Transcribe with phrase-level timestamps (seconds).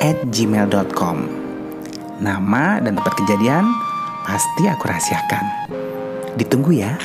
[0.00, 1.16] at gmail.com.
[2.16, 3.64] Nama dan tempat kejadian
[4.24, 5.44] pasti aku rahasiakan.
[6.36, 6.96] Ditunggu ya.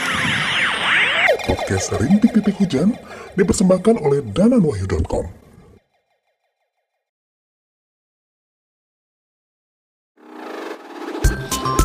[1.47, 2.95] Podcast Rintik Titik Hujan
[3.35, 5.41] dipersembahkan oleh dananwahyu.com.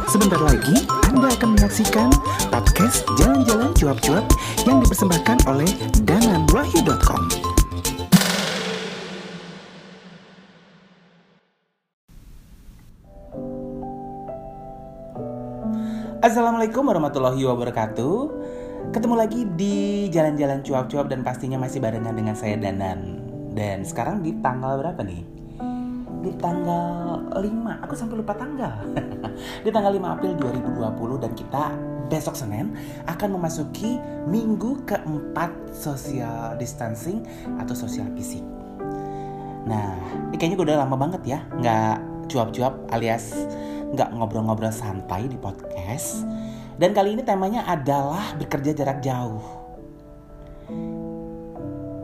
[0.06, 2.08] Sebentar lagi Anda akan menyaksikan
[2.48, 4.24] podcast Jalan-Jalan Cuap-Cuap
[4.64, 5.68] yang dipersembahkan oleh
[6.08, 7.45] dananwahyu.com.
[16.26, 18.18] Assalamualaikum warahmatullahi wabarakatuh.
[18.90, 23.22] Ketemu lagi di Jalan-Jalan Cuap-Cuap dan pastinya masih barengan dengan saya Danan.
[23.54, 25.22] Dan sekarang di tanggal berapa nih?
[26.26, 27.38] Di tanggal 5,
[27.78, 28.74] aku sampai lupa tanggal.
[29.62, 31.64] Di tanggal 5 April 2020 dan kita
[32.10, 32.74] besok Senin
[33.06, 33.94] akan memasuki
[34.26, 37.22] minggu keempat social distancing
[37.62, 38.42] atau social fisik.
[39.70, 39.94] Nah,
[40.34, 43.34] ini kayaknya udah lama banget ya nggak cuap-cuap alias
[43.94, 46.26] nggak ngobrol-ngobrol santai di podcast.
[46.76, 49.40] Dan kali ini temanya adalah bekerja jarak jauh.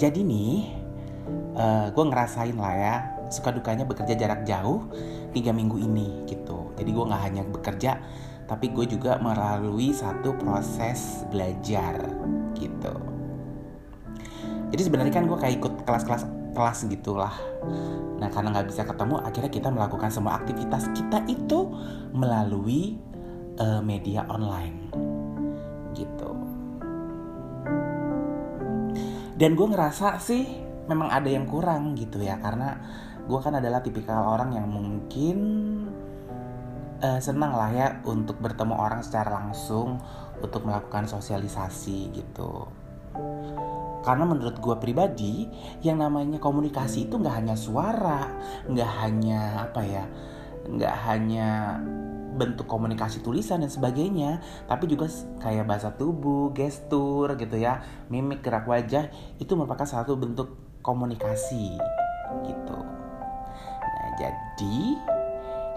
[0.00, 0.54] Jadi nih,
[1.54, 2.96] uh, gue ngerasain lah ya
[3.28, 4.88] suka dukanya bekerja jarak jauh
[5.32, 6.72] tiga minggu ini gitu.
[6.76, 8.00] Jadi gue nggak hanya bekerja,
[8.48, 12.00] tapi gue juga melalui satu proses belajar
[12.56, 12.94] gitu.
[14.72, 17.32] Jadi sebenarnya kan gue kayak ikut kelas-kelas kelas gitulah.
[18.20, 21.72] Nah karena nggak bisa ketemu, akhirnya kita melakukan semua aktivitas kita itu
[22.12, 23.00] melalui
[23.56, 24.92] uh, media online,
[25.96, 26.30] gitu.
[29.36, 30.44] Dan gue ngerasa sih
[30.86, 32.78] memang ada yang kurang gitu ya, karena
[33.24, 35.36] gue kan adalah tipikal orang yang mungkin
[37.00, 39.98] uh, senang lah ya untuk bertemu orang secara langsung,
[40.38, 42.81] untuk melakukan sosialisasi gitu
[44.02, 45.46] karena menurut gue pribadi,
[45.80, 48.26] yang namanya komunikasi itu nggak hanya suara,
[48.66, 50.04] nggak hanya apa ya,
[50.66, 51.78] nggak hanya
[52.32, 55.06] bentuk komunikasi tulisan dan sebagainya, tapi juga
[55.38, 59.06] kayak bahasa tubuh, gestur gitu ya, mimik gerak wajah
[59.38, 61.78] itu merupakan satu bentuk komunikasi
[62.42, 62.78] gitu.
[63.82, 64.78] Nah jadi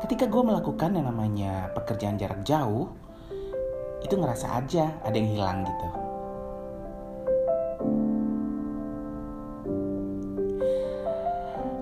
[0.02, 2.90] ketika gue melakukan yang namanya pekerjaan jarak jauh,
[4.02, 6.05] itu ngerasa aja ada yang hilang gitu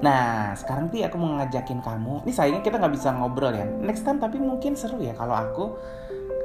[0.03, 2.27] Nah, sekarang tuh aku mau ngajakin kamu.
[2.27, 3.63] Ini sayangnya kita nggak bisa ngobrol ya.
[3.63, 5.79] Next time tapi mungkin seru ya kalau aku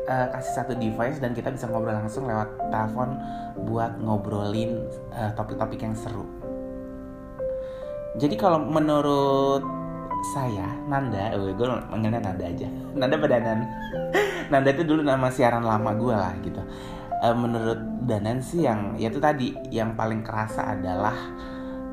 [0.07, 3.19] uh, kasih satu device dan kita bisa ngobrol langsung lewat telepon
[3.67, 6.23] buat ngobrolin uh, topik-topik yang seru.
[8.15, 9.67] Jadi kalau menurut
[10.35, 12.69] saya Nanda, oh, gue manggilnya Nanda aja.
[12.99, 13.59] Nanda Danan.
[14.55, 16.63] Nanda itu dulu nama siaran lama gue lah gitu.
[17.19, 21.19] Uh, menurut Danan sih yang ya itu tadi yang paling kerasa adalah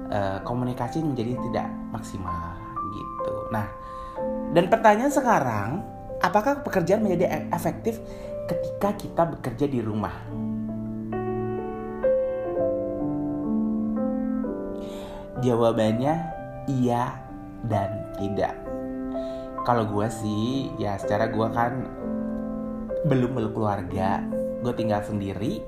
[0.10, 2.58] uh, komunikasi menjadi tidak maksimal
[2.96, 3.36] gitu.
[3.52, 3.68] Nah,
[4.56, 5.70] dan pertanyaan sekarang,
[6.24, 8.00] apakah pekerjaan menjadi e-, efektif
[8.48, 10.16] ketika kita bekerja di rumah?
[15.44, 16.14] Jawabannya
[16.72, 17.20] iya
[17.68, 18.56] dan tidak.
[19.66, 21.74] Kalau gue sih, ya secara gue kan
[23.06, 24.22] belum berkeluarga,
[24.62, 25.62] gue tinggal sendiri.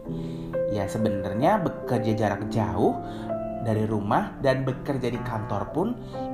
[0.71, 2.99] Ya sebenarnya bekerja jarak jauh
[3.65, 5.87] dari rumah dan bekerja di kantor pun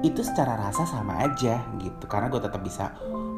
[0.04, 2.06] itu secara rasa sama aja gitu.
[2.08, 2.92] Karena gue tetap bisa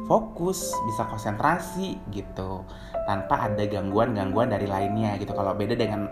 [0.06, 2.62] fokus bisa konsentrasi gitu.
[3.06, 5.34] Tanpa ada gangguan-gangguan dari lainnya gitu.
[5.34, 6.10] Kalau beda dengan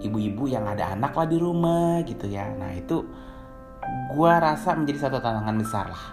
[0.00, 2.52] ibu-ibu yang ada anak lah di rumah gitu ya.
[2.52, 3.04] Nah itu
[4.12, 6.04] gue rasa menjadi satu tantangan besar lah.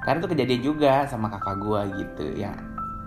[0.00, 2.24] Karena itu kejadian juga sama kakak gue gitu.
[2.34, 2.56] Yang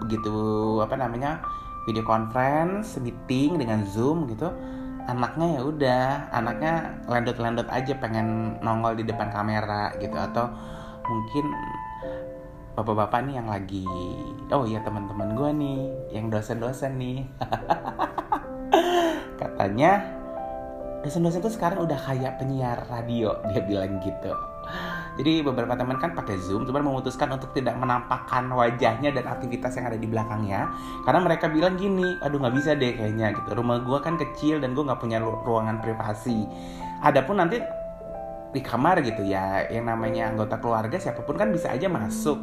[0.04, 0.36] begitu
[0.84, 1.40] apa namanya
[1.88, 4.52] video conference meeting dengan zoom gitu
[5.08, 6.74] anaknya ya udah anaknya
[7.12, 10.16] landot-landot aja pengen nongol di depan kamera gitu.
[10.16, 10.48] Atau
[11.04, 11.46] mungkin
[12.74, 13.86] bapak-bapak nih yang lagi
[14.50, 15.80] oh iya teman-teman gue nih
[16.16, 17.28] yang dosen-dosen nih.
[19.42, 20.00] Katanya
[21.04, 24.32] dosen-dosen tuh sekarang udah kayak penyiar radio dia bilang gitu
[25.14, 29.94] jadi beberapa teman kan pakai Zoom, cuma memutuskan untuk tidak menampakkan wajahnya dan aktivitas yang
[29.94, 30.74] ada di belakangnya.
[31.06, 33.54] Karena mereka bilang gini, aduh nggak bisa deh kayaknya gitu.
[33.54, 36.50] Rumah gue kan kecil dan gue nggak punya ruangan privasi.
[37.06, 37.62] Adapun nanti
[38.54, 42.38] di kamar gitu ya yang namanya anggota keluarga siapa pun kan bisa aja masuk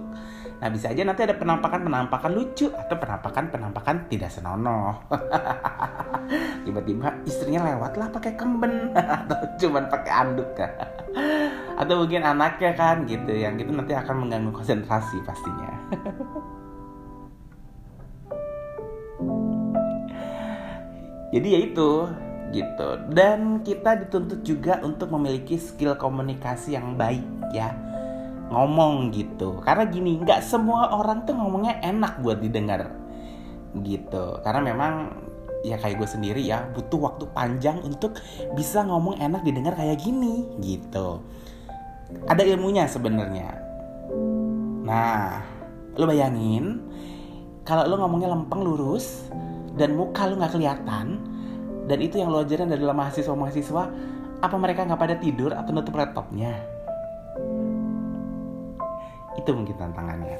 [0.60, 5.00] nah bisa aja nanti ada penampakan-penampakan lucu atau penampakan-penampakan tidak senonoh.
[6.68, 8.92] Tiba-tiba istrinya lewat lah pakai kemben
[9.24, 10.68] atau cuman pakai anduk kan
[11.80, 15.72] atau mungkin anaknya kan gitu yang gitu nanti akan mengganggu konsentrasi pastinya.
[21.30, 21.90] Jadi ya itu
[22.50, 22.88] gitu.
[23.14, 27.22] Dan kita dituntut juga untuk memiliki skill komunikasi yang baik
[27.54, 27.89] ya
[28.50, 29.62] ngomong gitu.
[29.62, 32.91] Karena gini nggak semua orang tuh ngomongnya enak buat didengar
[33.81, 34.43] gitu.
[34.43, 34.94] Karena memang
[35.61, 38.17] ya kayak gue sendiri ya butuh waktu panjang untuk
[38.56, 41.23] bisa ngomong enak didengar kayak gini gitu.
[42.26, 43.55] Ada ilmunya sebenarnya.
[44.85, 45.47] Nah
[45.94, 46.82] lo bayangin
[47.62, 49.31] kalau lo ngomongnya lempeng lurus
[49.79, 51.06] dan muka lo nggak kelihatan
[51.87, 53.82] dan itu yang lo ajarin adalah mahasiswa-mahasiswa
[54.41, 56.79] apa mereka nggak pada tidur atau nutup laptopnya
[59.40, 60.38] itu mungkin tantangannya.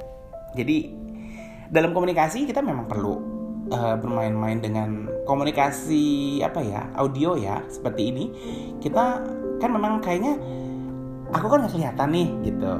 [0.55, 0.77] Jadi
[1.71, 3.15] dalam komunikasi kita memang perlu
[3.71, 8.25] uh, bermain-main dengan komunikasi apa ya audio ya seperti ini.
[8.83, 9.23] Kita
[9.63, 10.37] kan memang kayaknya
[11.31, 12.75] aku kan nggak kelihatan nih gitu.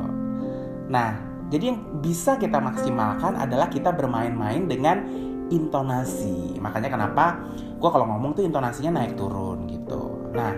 [0.91, 1.11] Nah
[1.51, 5.03] jadi yang bisa kita maksimalkan adalah kita bermain-main dengan
[5.51, 6.59] intonasi.
[6.63, 7.43] Makanya kenapa
[7.79, 10.31] gue kalau ngomong tuh intonasinya naik turun gitu.
[10.35, 10.55] Nah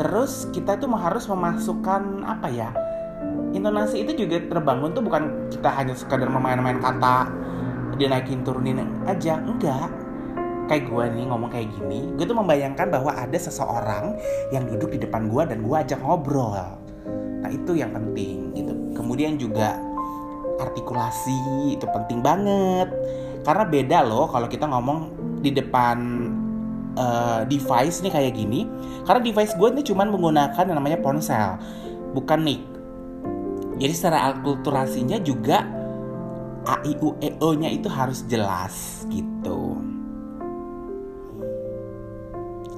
[0.00, 2.72] terus kita itu harus memasukkan apa ya
[3.52, 7.28] intonasi itu juga terbangun tuh bukan kita hanya sekadar memain-main kata
[8.00, 9.92] dia naikin turunin aja enggak.
[10.70, 14.16] Kayak gue nih ngomong kayak gini gue tuh membayangkan bahwa ada seseorang
[14.54, 16.80] yang duduk di depan gue dan gue ajak ngobrol.
[17.42, 18.72] Nah itu yang penting gitu.
[18.96, 19.76] Kemudian juga
[20.62, 22.88] artikulasi itu penting banget.
[23.42, 25.12] Karena beda loh kalau kita ngomong
[25.42, 25.98] di depan
[26.94, 28.64] uh, device nih kayak gini.
[29.04, 31.58] Karena device gue ini cuman menggunakan yang namanya ponsel
[32.12, 32.60] bukan mic
[33.82, 35.66] jadi secara akulturasinya juga
[36.62, 39.74] A I U E O nya itu harus jelas gitu.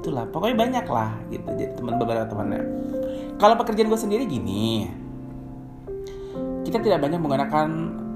[0.01, 2.65] Itulah pokoknya banyak lah gitu jadi teman beberapa temannya.
[3.37, 4.89] Kalau pekerjaan gue sendiri gini
[6.65, 7.69] kita tidak banyak menggunakan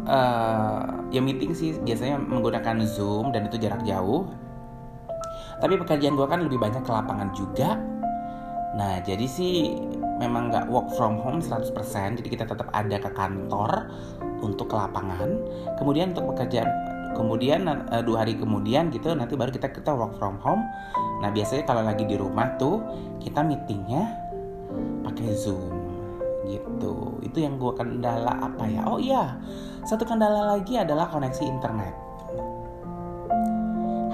[0.08, 4.32] uh, ya meeting sih biasanya menggunakan zoom dan itu jarak jauh.
[5.60, 7.76] Tapi pekerjaan gue kan lebih banyak ke lapangan juga.
[8.80, 9.76] Nah jadi sih
[10.18, 11.72] memang nggak work from home 100%
[12.18, 13.90] jadi kita tetap ada ke kantor
[14.42, 15.30] untuk ke lapangan.
[15.78, 16.68] Kemudian untuk pekerjaan
[17.16, 20.62] kemudian uh, dua hari kemudian gitu nanti baru kita kita work from home.
[21.22, 22.82] Nah biasanya kalau lagi di rumah tuh
[23.22, 24.06] kita meetingnya
[25.06, 25.74] pakai zoom
[26.46, 27.18] gitu.
[27.24, 28.82] Itu yang gue kendala apa ya?
[28.86, 29.38] Oh iya.
[29.86, 31.94] Satu kendala lagi adalah koneksi internet.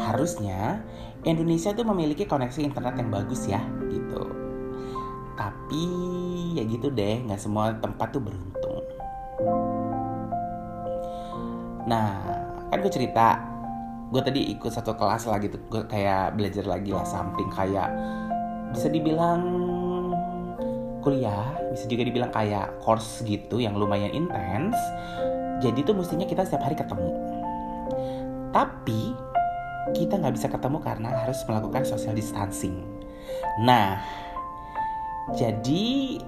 [0.04, 0.84] Harusnya
[1.24, 4.43] Indonesia tuh memiliki koneksi internet yang bagus ya gitu
[5.34, 5.84] tapi
[6.54, 8.84] ya gitu deh nggak semua tempat tuh beruntung.
[11.90, 12.10] Nah
[12.70, 13.38] kan gue cerita
[14.10, 15.58] gue tadi ikut satu kelas lah gitu.
[15.66, 17.90] Gue kayak belajar lagi lah samping kayak
[18.74, 19.42] bisa dibilang
[21.04, 24.72] kuliah bisa juga dibilang kayak course gitu yang lumayan intens
[25.62, 27.10] jadi tuh mestinya kita setiap hari ketemu.
[28.50, 29.14] Tapi
[29.94, 32.82] kita nggak bisa ketemu karena harus melakukan social distancing.
[33.62, 34.00] Nah
[35.32, 36.20] jadi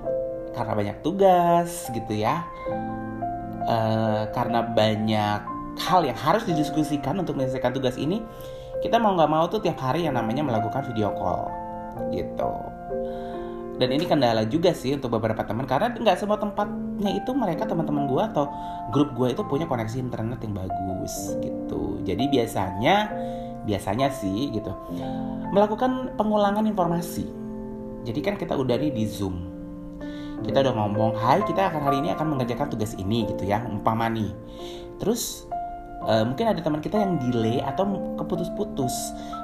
[0.56, 2.40] karena banyak tugas gitu ya
[3.68, 3.76] e,
[4.32, 5.40] karena banyak
[5.76, 8.24] hal yang harus didiskusikan untuk menyelesaikan tugas ini
[8.80, 11.48] kita mau nggak mau tuh tiap hari yang namanya melakukan video call
[12.12, 12.52] gitu.
[13.76, 18.08] Dan ini kendala juga sih untuk beberapa teman karena nggak semua tempatnya itu mereka teman-teman
[18.08, 18.48] gue atau
[18.88, 22.00] grup gue itu punya koneksi internet yang bagus gitu.
[22.04, 23.12] Jadi biasanya
[23.66, 24.70] biasanya sih gitu
[25.50, 27.26] melakukan pengulangan informasi
[28.06, 29.58] jadi kan kita udah di zoom.
[30.46, 34.06] Kita udah ngomong hai kita akan hari ini akan mengerjakan tugas ini gitu ya umpama
[34.06, 34.30] nih
[35.00, 35.44] terus
[36.04, 38.92] uh, mungkin ada teman kita yang delay atau keputus-putus.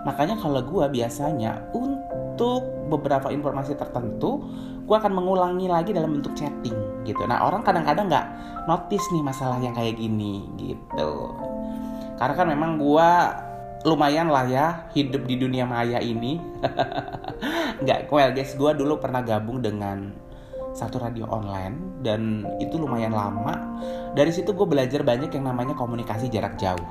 [0.05, 4.45] Makanya kalau gue biasanya untuk beberapa informasi tertentu
[4.83, 6.75] gue akan mengulangi lagi dalam bentuk chatting
[7.07, 7.23] gitu.
[7.25, 8.27] Nah orang kadang-kadang nggak
[8.67, 11.11] notice nih masalah yang kayak gini gitu.
[12.19, 13.11] Karena kan memang gue
[13.83, 16.39] lumayan lah ya hidup di dunia maya ini.
[17.83, 20.15] Nggak well guys gue dulu pernah gabung dengan
[20.73, 23.59] satu radio online dan itu lumayan lama.
[24.15, 26.87] Dari situ gue belajar banyak yang namanya komunikasi jarak jauh.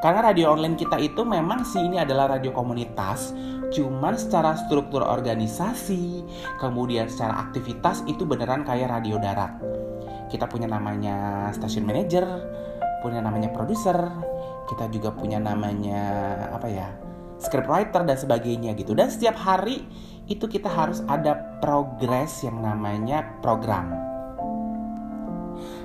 [0.00, 3.36] Karena radio online kita itu memang sih ini adalah radio komunitas
[3.70, 6.26] cuman secara struktur organisasi
[6.58, 9.60] kemudian secara aktivitas itu beneran kayak radio darat.
[10.32, 12.24] Kita punya namanya stasiun manager
[13.00, 13.96] punya namanya produser
[14.70, 16.02] kita juga punya namanya
[16.54, 16.88] apa ya
[17.42, 19.82] scriptwriter dan sebagainya gitu dan setiap hari
[20.30, 23.90] itu kita harus ada progres yang namanya program.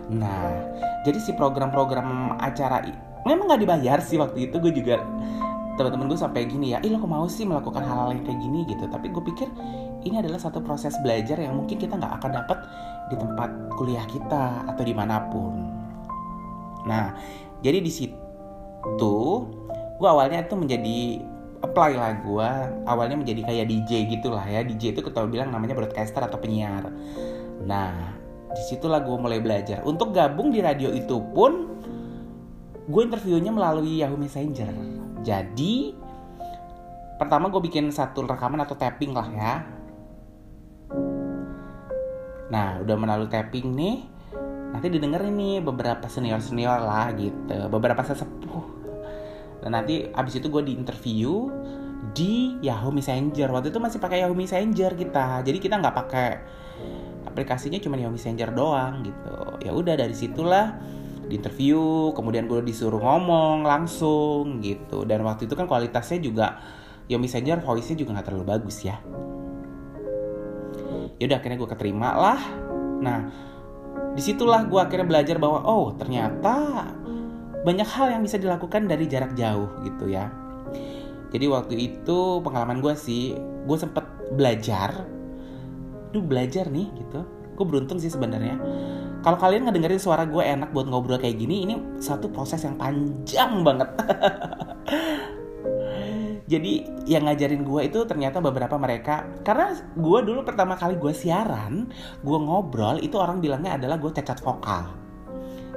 [0.06, 0.54] Nah,
[1.02, 2.86] jadi si program-program acara
[3.26, 5.02] memang nggak dibayar sih waktu itu gue juga
[5.76, 8.60] teman-teman gue sampai gini ya, ih lo kok mau sih melakukan hal-hal yang kayak gini
[8.70, 8.86] gitu.
[8.86, 9.50] Tapi gue pikir
[10.06, 12.58] ini adalah satu proses belajar yang mungkin kita nggak akan dapat
[13.10, 15.54] di tempat kuliah kita atau di mana pun.
[16.86, 17.18] Nah,
[17.66, 18.25] jadi di situ
[19.96, 21.00] gue awalnya itu menjadi
[21.66, 22.50] apply lah gue
[22.86, 24.62] awalnya menjadi kayak DJ gitulah ya.
[24.62, 26.94] DJ itu kita bilang namanya broadcaster atau penyiar.
[27.66, 28.14] Nah
[28.54, 29.82] di situlah gue mulai belajar.
[29.84, 31.82] Untuk gabung di radio itu pun
[32.86, 34.70] gue interviewnya melalui Yahoo Messenger.
[35.26, 35.98] Jadi
[37.18, 39.54] pertama gue bikin satu rekaman atau tapping lah ya.
[42.54, 44.15] Nah udah melalui tapping nih
[44.74, 47.70] nanti didengerin nih beberapa senior senior lah gitu.
[47.70, 48.66] Beberapa sesepuh.
[49.66, 51.50] Dan nanti abis itu gue di interview
[52.14, 53.50] di Yahoo Messenger.
[53.50, 55.42] Waktu itu masih pakai Yahoo Messenger kita.
[55.42, 56.30] Jadi kita nggak pakai
[57.26, 59.38] aplikasinya cuma Yahoo Messenger doang gitu.
[59.66, 60.78] Ya udah dari situlah
[61.26, 65.02] di interview kemudian gue disuruh ngomong langsung gitu.
[65.08, 66.62] Dan waktu itu kan kualitasnya juga
[67.10, 69.02] Yahoo Messenger voice-nya juga nggak terlalu bagus ya.
[71.18, 72.42] Yaudah akhirnya gue keterima lah.
[73.02, 73.20] Nah
[74.16, 76.88] di situlah gue akhirnya belajar bahwa oh ternyata
[77.68, 80.32] banyak hal yang bisa dilakukan dari jarak jauh gitu ya.
[81.36, 84.08] Jadi waktu itu pengalaman gue sih gue sempet
[84.40, 85.04] belajar.
[86.16, 87.28] Duh belajar nih gitu.
[87.60, 88.56] Gue beruntung sih sebenarnya.
[89.20, 93.66] Kalau kalian ngedengerin suara gue enak buat ngobrol kayak gini ini satu proses yang panjang
[93.66, 93.90] banget
[96.46, 99.26] jadi yang ngajarin gue itu ternyata beberapa mereka.
[99.42, 101.90] Karena gue dulu pertama kali gue siaran
[102.22, 104.94] gue ngobrol itu orang bilangnya adalah gue cacat vokal.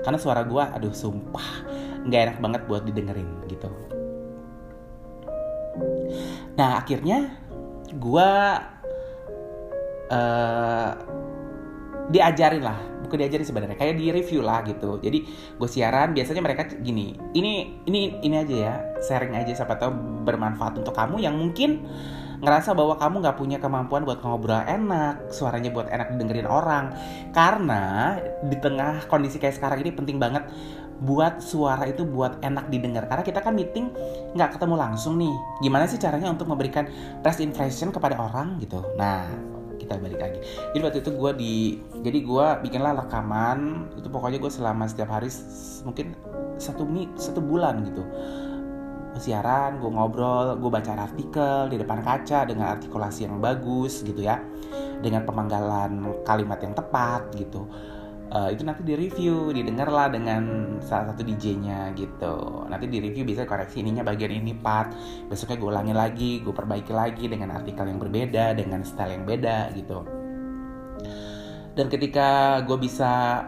[0.04, 1.64] Karena suara gue aduh sumpah
[2.04, 3.72] nggak enak banget buat didengerin gitu.
[6.60, 7.32] Nah akhirnya
[7.88, 8.30] gue
[10.12, 10.90] uh,
[12.08, 15.00] diajarin lah bukan diajarin sebenarnya kayak di review lah gitu.
[15.00, 15.24] Jadi
[15.56, 20.76] gue siaran biasanya mereka gini ini ini ini aja ya sharing aja siapa tahu bermanfaat
[20.76, 21.88] untuk kamu yang mungkin
[22.38, 26.94] ngerasa bahwa kamu nggak punya kemampuan buat ngobrol enak, suaranya buat enak didengerin orang.
[27.34, 28.14] Karena
[28.46, 30.46] di tengah kondisi kayak sekarang ini penting banget
[31.02, 33.10] buat suara itu buat enak didengar.
[33.10, 33.90] Karena kita kan meeting
[34.38, 35.34] nggak ketemu langsung nih.
[35.66, 36.86] Gimana sih caranya untuk memberikan
[37.26, 38.86] press impression kepada orang gitu?
[38.94, 39.26] Nah
[39.78, 40.38] kita balik lagi.
[40.74, 41.54] Jadi waktu itu gue di
[41.98, 45.30] jadi gue bikinlah rekaman itu pokoknya gue selama setiap hari
[45.82, 46.14] mungkin
[46.58, 48.02] satu mi satu bulan gitu.
[49.18, 54.38] Siaran gue ngobrol gue baca artikel di depan kaca dengan artikulasi yang bagus gitu ya.
[55.02, 57.66] Dengan pemanggalan kalimat yang tepat gitu.
[58.28, 62.68] Uh, itu nanti di review didengar lah dengan salah satu DJ-nya gitu.
[62.68, 64.92] Nanti di review bisa koreksi ininya bagian ini part
[65.26, 69.72] besoknya gue ulangi lagi gue perbaiki lagi dengan artikel yang berbeda dengan style yang beda
[69.72, 70.17] gitu
[71.78, 73.46] dan ketika gue bisa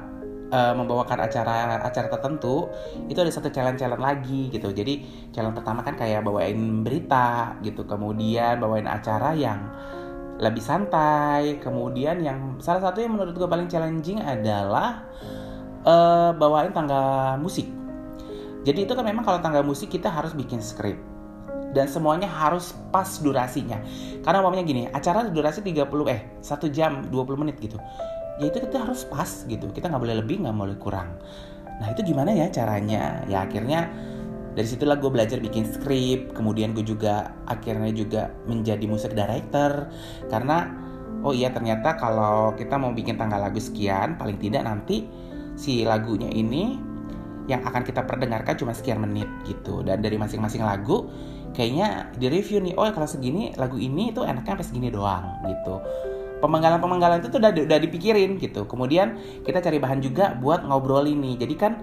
[0.54, 2.70] uh, membawakan acara acara tertentu
[3.10, 5.02] itu ada satu challenge challenge lagi gitu jadi
[5.34, 9.58] challenge pertama kan kayak bawain berita gitu kemudian bawain acara yang
[10.40, 11.60] lebih santai.
[11.60, 15.04] Kemudian yang salah satu yang menurut gue paling challenging adalah
[15.84, 17.68] uh, bawain tangga musik.
[18.64, 20.96] Jadi itu kan memang kalau tangga musik kita harus bikin skrip
[21.72, 23.78] dan semuanya harus pas durasinya.
[24.24, 27.76] Karena umpamanya gini, acara durasi 30 eh 1 jam 20 menit gitu.
[28.40, 29.68] Ya itu kita harus pas gitu.
[29.70, 31.20] Kita nggak boleh lebih, nggak boleh kurang.
[31.80, 33.24] Nah itu gimana ya caranya?
[33.28, 33.92] Ya akhirnya
[34.54, 39.86] dari situlah gue belajar bikin skrip kemudian gue juga akhirnya juga menjadi musik director
[40.26, 40.66] karena
[41.22, 45.06] oh iya ternyata kalau kita mau bikin tanggal lagu sekian paling tidak nanti
[45.54, 46.80] si lagunya ini
[47.46, 51.10] yang akan kita perdengarkan cuma sekian menit gitu dan dari masing-masing lagu
[51.54, 55.82] kayaknya di review nih oh kalau segini lagu ini itu enaknya sampai segini doang gitu
[56.40, 58.64] pemanggalan-pemanggalan itu tuh udah, udah dipikirin gitu.
[58.64, 61.36] Kemudian kita cari bahan juga buat ngobrol ini.
[61.36, 61.78] Jadi kan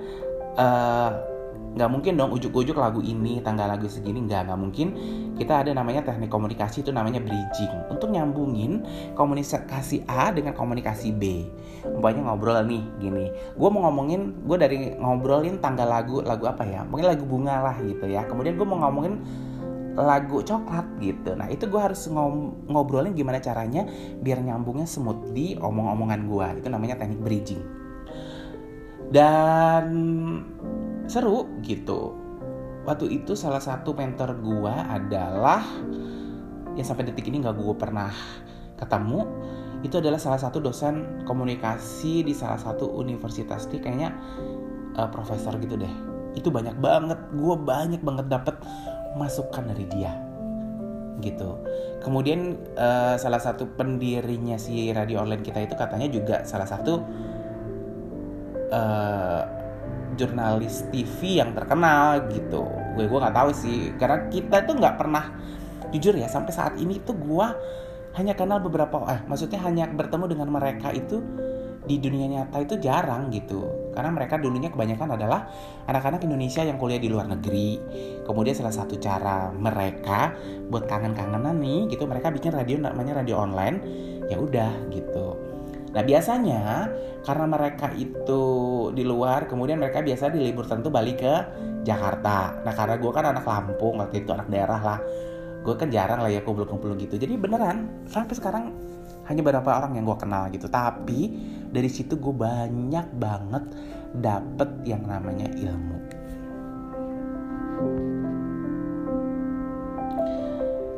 [0.58, 1.12] uh,
[1.78, 4.26] nggak mungkin dong ujuk-ujuk lagu ini tanggal lagu segini.
[4.26, 4.88] Nggak nggak mungkin.
[5.38, 7.94] Kita ada namanya teknik komunikasi itu namanya bridging.
[7.94, 8.82] Untuk nyambungin
[9.14, 11.46] komunikasi A dengan komunikasi B.
[11.86, 13.30] Umpamanya ngobrol nih gini.
[13.54, 16.82] Gue mau ngomongin gue dari ngobrolin tanggal lagu lagu apa ya?
[16.82, 18.26] Mungkin lagu bunga lah gitu ya.
[18.26, 19.22] Kemudian gue mau ngomongin
[19.98, 21.34] lagu coklat gitu.
[21.34, 22.06] Nah itu gue harus
[22.70, 23.90] ngobrolin gimana caranya
[24.22, 27.62] biar nyambungnya smooth di omong-omongan gue itu namanya teknik bridging.
[29.10, 29.86] Dan
[31.08, 32.14] seru gitu.
[32.88, 35.60] Waktu itu salah satu mentor gua adalah
[36.80, 38.16] yang sampai detik ini nggak gue pernah
[38.80, 39.28] ketemu
[39.84, 44.10] itu adalah salah satu dosen komunikasi di salah satu universitas nih kayaknya
[44.96, 45.92] uh, profesor gitu deh.
[46.32, 48.56] Itu banyak banget gue banyak banget dapet
[49.16, 50.12] masukan dari dia
[51.22, 51.58] gitu.
[52.02, 57.02] Kemudian uh, salah satu pendirinya si radio online kita itu katanya juga salah satu
[58.70, 59.42] uh,
[60.14, 62.66] jurnalis TV yang terkenal gitu.
[62.94, 65.26] Gue gue nggak tahu sih karena kita tuh nggak pernah
[65.90, 67.48] jujur ya sampai saat ini tuh gue
[68.18, 71.22] hanya kenal beberapa eh maksudnya hanya bertemu dengan mereka itu
[71.88, 73.92] di dunia nyata itu jarang gitu.
[73.96, 75.48] Karena mereka dulunya kebanyakan adalah
[75.88, 77.80] anak-anak Indonesia yang kuliah di luar negeri.
[78.28, 80.36] Kemudian salah satu cara mereka
[80.68, 83.80] buat kangen-kangenan nih gitu mereka bikin radio namanya radio online
[84.28, 85.40] ya udah gitu.
[85.96, 86.92] Nah biasanya
[87.24, 88.44] karena mereka itu
[88.92, 91.34] di luar kemudian mereka biasa di libur tentu balik ke
[91.88, 92.60] Jakarta.
[92.62, 95.00] Nah karena gue kan anak Lampung waktu itu anak daerah lah.
[95.64, 97.16] Gue kan jarang lah ya kumpul-kumpul gitu.
[97.16, 98.76] Jadi beneran sampai sekarang
[99.28, 100.72] hanya beberapa orang yang gue kenal gitu.
[100.72, 101.20] Tapi
[101.72, 103.64] dari situ gue banyak banget
[104.16, 105.98] dapet yang namanya ilmu.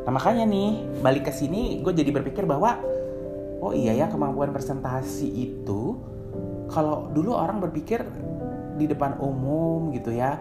[0.05, 0.69] Nah makanya nih
[1.05, 2.81] balik ke sini gue jadi berpikir bahwa
[3.61, 5.99] oh iya ya kemampuan presentasi itu
[6.71, 8.05] kalau dulu orang berpikir
[8.79, 10.39] di depan umum gitu ya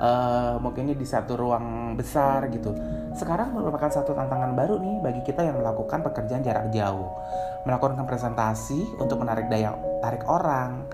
[0.00, 2.72] uh, mungkinnya di satu ruang besar gitu
[3.14, 7.14] sekarang merupakan satu tantangan baru nih bagi kita yang melakukan pekerjaan jarak jauh.
[7.62, 10.84] Melakukan presentasi untuk menarik daya tarik orang,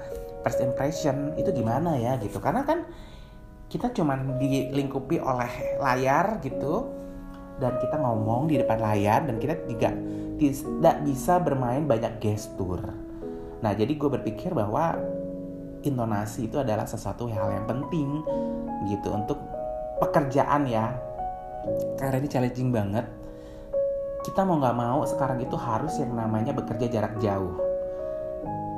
[0.44, 2.36] first impression itu gimana ya gitu.
[2.38, 2.84] Karena kan
[3.72, 6.92] kita cuma dilingkupi oleh layar gitu
[7.56, 9.92] dan kita ngomong di depan layar dan kita juga
[10.36, 12.80] tidak bisa bermain banyak gestur.
[13.60, 14.96] Nah, jadi gue berpikir bahwa
[15.84, 18.24] intonasi itu adalah sesuatu hal yang penting
[18.88, 19.36] gitu untuk
[20.00, 20.96] pekerjaan ya
[22.00, 23.06] karena ini challenging banget.
[24.20, 27.56] Kita mau nggak mau sekarang itu harus yang namanya bekerja jarak jauh.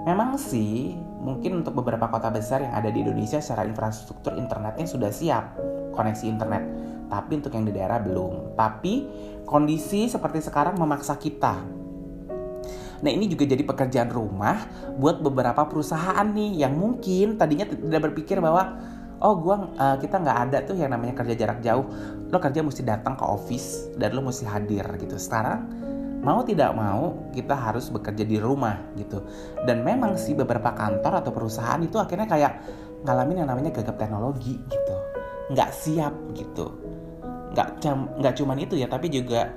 [0.02, 5.10] Memang sih mungkin untuk beberapa kota besar yang ada di Indonesia secara infrastruktur internetnya sudah
[5.14, 5.58] siap
[5.94, 6.62] koneksi internet.
[7.06, 8.58] Tapi untuk yang di daerah belum.
[8.58, 8.94] Tapi
[9.46, 11.82] kondisi seperti sekarang memaksa kita.
[13.02, 14.62] Nah ini juga jadi pekerjaan rumah
[14.94, 18.78] buat beberapa perusahaan nih yang mungkin tadinya tidak berpikir bahwa
[19.22, 21.86] oh gua uh, kita nggak ada tuh yang namanya kerja jarak jauh.
[22.28, 25.16] Lo kerja mesti datang ke office dan lo mesti hadir gitu.
[25.16, 25.70] Sekarang
[26.22, 29.22] mau tidak mau kita harus bekerja di rumah gitu.
[29.64, 32.52] Dan memang sih beberapa kantor atau perusahaan itu akhirnya kayak
[33.06, 34.94] ngalamin yang namanya gagap teknologi gitu.
[35.54, 36.66] Nggak siap gitu.
[37.54, 37.68] Nggak
[38.20, 39.54] nggak cuman itu ya tapi juga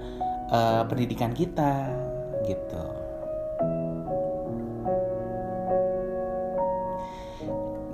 [0.54, 1.90] uh, pendidikan kita
[2.46, 2.95] gitu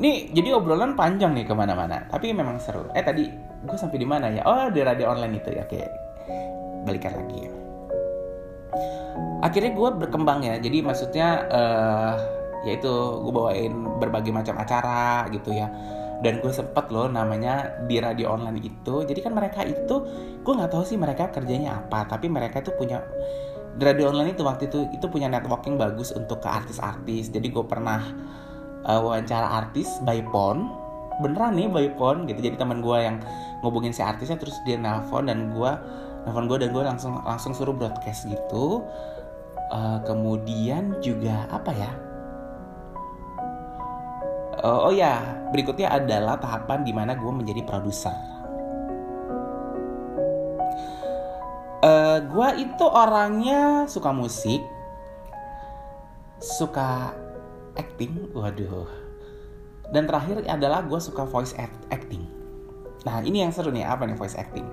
[0.02, 2.90] Nih jadi obrolan panjang nih ke mana-mana, tapi memang seru.
[2.98, 3.30] Eh tadi
[3.62, 4.42] gue sampai di mana ya?
[4.50, 5.82] Oh di radio online itu ya, oke.
[6.90, 7.52] Balikan lagi ya.
[9.46, 12.14] Akhirnya gue berkembang ya, jadi maksudnya uh,
[12.66, 12.90] yaitu
[13.22, 15.70] gue bawain berbagai macam acara gitu ya.
[16.22, 19.06] Dan gue sempet loh namanya di radio online itu.
[19.06, 19.96] Jadi kan mereka itu,
[20.42, 23.02] gue nggak tahu sih mereka kerjanya apa, tapi mereka itu punya
[23.78, 27.34] di radio online itu waktu itu itu punya networking bagus untuk ke artis-artis.
[27.34, 28.02] Jadi gue pernah
[28.86, 30.70] uh, wawancara artis by phone.
[31.22, 32.42] Beneran nih by phone gitu.
[32.42, 33.22] Jadi teman gue yang
[33.62, 35.72] ngubungin si artisnya terus dia nelpon dan gue
[36.26, 38.86] nelpon gue dan gue langsung langsung suruh broadcast gitu.
[39.72, 41.92] Uh, kemudian juga apa ya?
[44.62, 48.14] Uh, oh ya berikutnya adalah tahapan di mana gue menjadi produser.
[51.82, 54.62] Uh, gue itu orangnya suka musik
[56.42, 57.14] suka
[57.76, 58.88] acting waduh.
[59.92, 61.52] Dan terakhir adalah gue suka voice
[61.92, 62.24] acting.
[63.04, 64.64] Nah ini yang seru nih apa nih voice acting?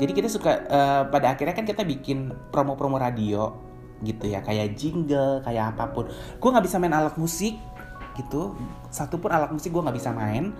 [0.00, 3.52] Jadi kita suka uh, pada akhirnya kan kita bikin promo-promo radio
[4.00, 6.08] gitu ya kayak jingle kayak apa pun.
[6.40, 7.58] Gue nggak bisa main alat musik
[8.16, 8.54] gitu.
[8.88, 10.54] Satu pun alat musik gue nggak bisa main.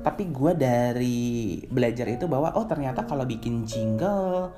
[0.00, 1.20] Tapi gue dari
[1.68, 4.48] belajar itu bahwa oh ternyata kalau bikin jingle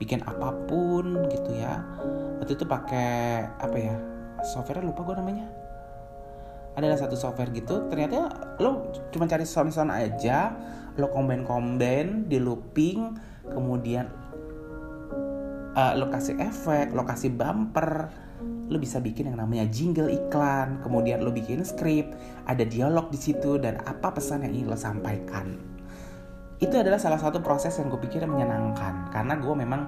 [0.00, 1.84] bikin apa pun gitu ya.
[2.40, 3.94] Waktu itu pakai apa ya
[4.40, 5.65] software lupa gue namanya
[6.76, 8.28] adalah satu software gitu ternyata
[8.60, 10.52] lo cuma cari sound sound aja
[11.00, 13.16] lo combine combine di looping
[13.48, 14.06] kemudian
[15.72, 18.12] uh, lo kasih efek lo kasih bumper
[18.66, 22.18] lo bisa bikin yang namanya jingle iklan kemudian lo bikin script
[22.50, 25.54] ada dialog di situ dan apa pesan yang ingin lo sampaikan.
[26.58, 29.86] Itu adalah salah satu proses yang gue pikir menyenangkan karena gue memang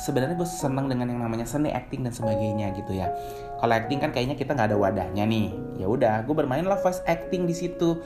[0.00, 3.12] sebenarnya gue seneng dengan yang namanya seni acting dan sebagainya gitu ya.
[3.60, 7.00] Kalau acting kan kayaknya kita nggak ada wadahnya nih ya udah gue bermain lah voice
[7.08, 7.96] acting di situ.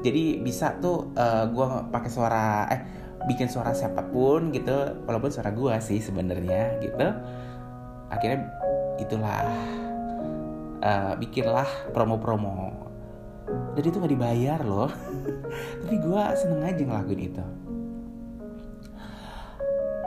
[0.00, 2.80] Jadi bisa tuh uh, gue pakai suara eh
[3.24, 7.06] bikin suara siapa pun gitu walaupun suara gue sih sebenarnya gitu.
[8.12, 8.46] Akhirnya
[9.02, 9.42] itulah
[10.84, 12.86] uh, bikinlah promo-promo.
[13.74, 14.92] Dan itu nggak dibayar loh.
[15.82, 17.44] Tapi gue seneng aja ngelakuin itu.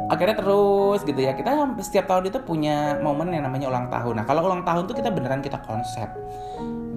[0.07, 1.51] Akhirnya terus gitu ya kita
[1.83, 4.23] setiap tahun itu punya momen yang namanya ulang tahun.
[4.23, 6.07] Nah kalau ulang tahun tuh kita beneran kita konsep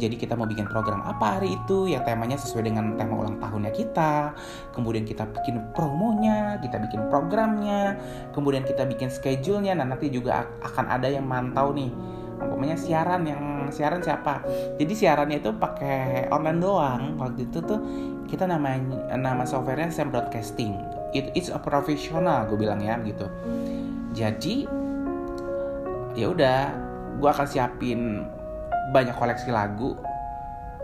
[0.00, 1.84] jadi kita mau bikin program apa hari itu?
[1.84, 4.32] Yang temanya sesuai dengan tema ulang tahunnya kita.
[4.72, 8.00] Kemudian kita bikin promonya kita bikin programnya.
[8.32, 9.76] Kemudian kita bikin schedule-nya.
[9.76, 11.92] Nah nanti juga akan ada yang mantau nih.
[12.40, 14.40] Pokoknya siaran yang siaran siapa?
[14.80, 17.02] Jadi siarannya itu pakai online doang.
[17.20, 17.78] Waktu itu tuh
[18.24, 20.72] kita namanya nama softwarenya Sam Broadcasting.
[21.12, 23.28] It, it's a professional gue bilang ya gitu.
[24.16, 24.64] Jadi
[26.16, 26.58] ya udah
[27.20, 28.24] gue akan siapin
[28.90, 29.94] banyak koleksi lagu.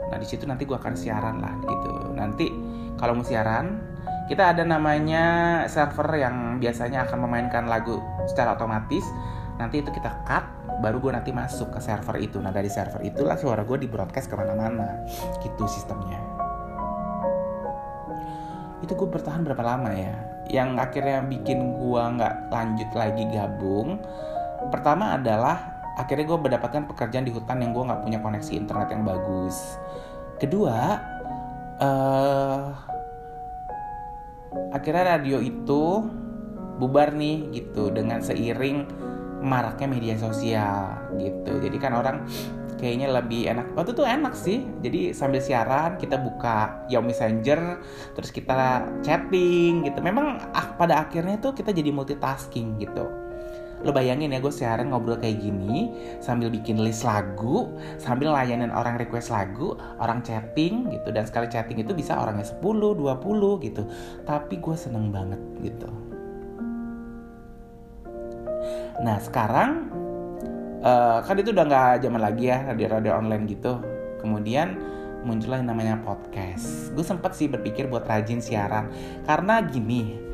[0.06, 2.14] Nah di situ nanti gue akan siaran lah gitu.
[2.14, 2.46] Nanti
[2.96, 3.82] kalau mau siaran
[4.26, 5.24] kita ada namanya
[5.70, 7.98] server yang biasanya akan memainkan lagu
[8.30, 9.02] secara otomatis.
[9.56, 10.44] Nanti itu kita cut
[10.78, 12.38] baru gue nanti masuk ke server itu.
[12.38, 15.06] Nah dari server itulah suara gue di broadcast ke mana-mana.
[15.42, 16.22] Gitu sistemnya.
[18.84, 20.14] Itu gue bertahan berapa lama ya?
[20.46, 23.98] Yang akhirnya bikin gue nggak lanjut lagi gabung
[24.70, 29.02] pertama adalah akhirnya gue mendapatkan pekerjaan di hutan yang gue nggak punya koneksi internet yang
[29.02, 29.80] bagus.
[30.37, 31.00] Kedua
[31.80, 32.61] uh,
[34.76, 36.04] akhirnya radio itu
[36.76, 38.85] bubar nih gitu dengan seiring
[39.40, 41.56] maraknya media sosial gitu.
[41.64, 42.28] Jadi kan orang
[42.76, 43.72] kayaknya lebih enak.
[43.72, 44.68] Waktu itu enak sih.
[44.85, 47.80] Jadi sambil siaran kita buka Yao Messenger
[48.12, 50.04] terus kita chatting gitu.
[50.04, 53.25] Memang ah, pada akhirnya tuh kita jadi multitasking gitu
[53.84, 55.92] lo bayangin ya gue siaran ngobrol kayak gini
[56.24, 57.68] sambil bikin list lagu
[58.00, 61.12] sambil layanin orang request lagu orang chatting gitu.
[61.12, 63.82] Dan sekali chatting itu bisa orangnya 10 20 gitu.
[64.24, 65.88] Tapi gue seneng banget gitu.
[69.04, 69.92] Nah sekarang
[70.80, 73.76] uh, kan itu udah nggak zaman lagi ya radio-radio online gitu.
[74.24, 74.80] Kemudian
[75.26, 76.94] muncullah yang namanya podcast.
[76.94, 78.88] Gue sempet sih berpikir buat rajin siaran.
[79.26, 80.25] Karena gini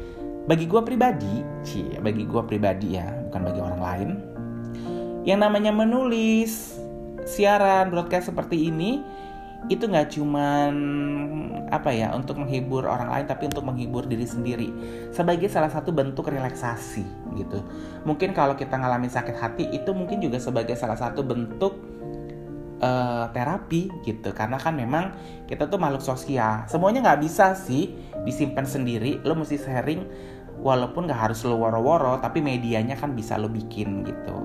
[0.46, 4.11] bagi gue pribadi sih bagi gue pribadi ya bukan bagi orang lain
[5.22, 6.83] yang namanya menulis
[7.22, 9.02] siaran broadcast seperti ini
[9.70, 10.74] itu nggak cuman
[11.70, 14.68] apa ya untuk menghibur orang lain tapi untuk menghibur diri sendiri.
[15.14, 17.07] Sebagai salah satu bentuk relaksasi
[17.38, 17.62] gitu.
[18.02, 21.78] Mungkin kalau kita ngalamin sakit hati itu mungkin juga sebagai salah satu bentuk
[22.83, 24.35] uh, terapi gitu.
[24.35, 25.14] Karena kan memang
[25.47, 26.66] kita tuh makhluk sosial.
[26.66, 27.95] Semuanya nggak bisa sih
[28.27, 29.23] disimpan sendiri.
[29.23, 30.03] Lo mesti sharing
[30.61, 34.38] walaupun nggak harus lo woro-woro tapi medianya kan bisa lo bikin gitu.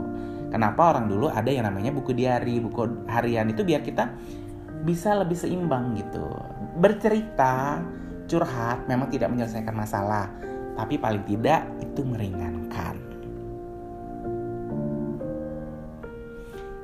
[0.47, 4.15] Kenapa orang dulu ada yang namanya buku diary buku harian itu biar kita
[4.87, 6.23] bisa lebih seimbang gitu.
[6.79, 7.83] Bercerita,
[8.31, 10.31] curhat memang tidak menyelesaikan masalah,
[10.79, 13.16] tapi paling tidak itu meringankan.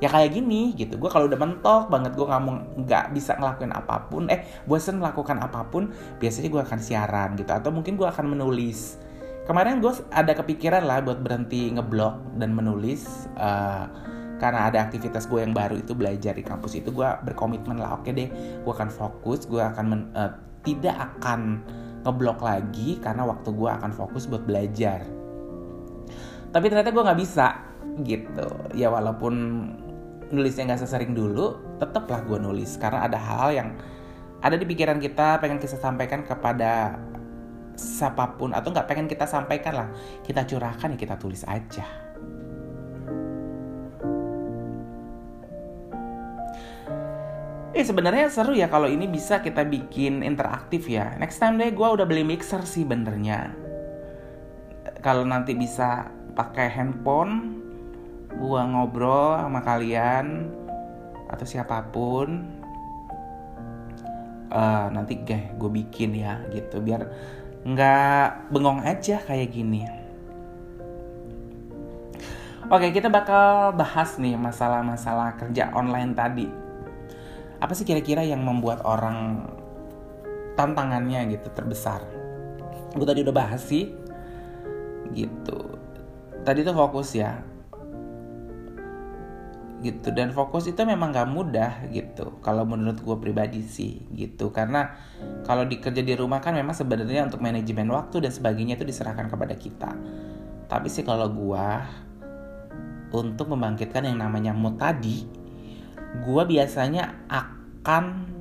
[0.04, 2.42] Ya kayak gini gitu, gue kalau udah mentok banget gue nggak
[2.84, 5.88] nggak bisa ngelakuin apa pun, eh bosen melakukan apa pun,
[6.20, 9.00] biasanya gue akan siaran gitu, atau mungkin gue akan menulis.
[9.48, 13.32] Kemarin gue ada kepikiran lah buat berhenti ngeblok dan menulis.
[13.40, 13.88] Uh,
[14.36, 18.10] karena ada aktivitas gue yang baru itu belajar di kampus itu gue berkomitmen lah oke
[18.10, 18.28] deh
[18.60, 20.36] gue akan fokus gue akan men, uh,
[20.66, 21.62] tidak akan
[22.04, 25.06] ngeblok lagi karena waktu gue akan fokus buat belajar
[26.50, 27.46] tapi ternyata gue nggak bisa
[28.02, 29.34] gitu ya walaupun
[30.30, 33.68] nulisnya nggak sesering dulu tetaplah gue nulis karena ada hal-hal yang
[34.44, 37.00] ada di pikiran kita pengen kita sampaikan kepada
[37.74, 39.88] siapa pun atau nggak pengen kita sampaikan lah
[40.22, 42.04] kita curahkan ya kita tulis aja
[47.74, 51.18] Eh sebenarnya seru ya kalau ini bisa kita bikin interaktif ya.
[51.18, 53.50] Next time deh gue udah beli mixer sih benernya.
[55.02, 56.06] Kalau nanti bisa
[56.38, 57.63] pakai handphone,
[58.38, 60.50] gue ngobrol sama kalian
[61.30, 62.60] atau siapa pun.
[64.54, 67.10] Uh, nanti gue gue bikin ya gitu biar
[67.66, 69.82] nggak bengong aja kayak gini.
[72.70, 76.64] Oke kita bakal bahas nih masalah-masalah kerja online tadi
[77.64, 79.48] apa sih kira-kira yang membuat orang
[80.52, 82.04] tantangannya gitu terbesar
[82.92, 83.88] gue tadi udah bahas sih
[85.16, 85.72] gitu
[86.44, 87.40] tadi tuh fokus ya
[89.84, 90.08] gitu.
[90.10, 92.40] Dan fokus itu memang gak mudah gitu.
[92.40, 94.48] Kalau menurut gue pribadi sih gitu.
[94.48, 94.96] Karena
[95.44, 99.54] kalau dikerja di rumah kan memang sebenarnya untuk manajemen waktu dan sebagainya itu diserahkan kepada
[99.54, 99.92] kita.
[100.64, 101.68] Tapi sih kalau gue
[103.14, 105.22] untuk membangkitkan yang namanya mood tadi
[106.14, 108.33] gue biasanya akan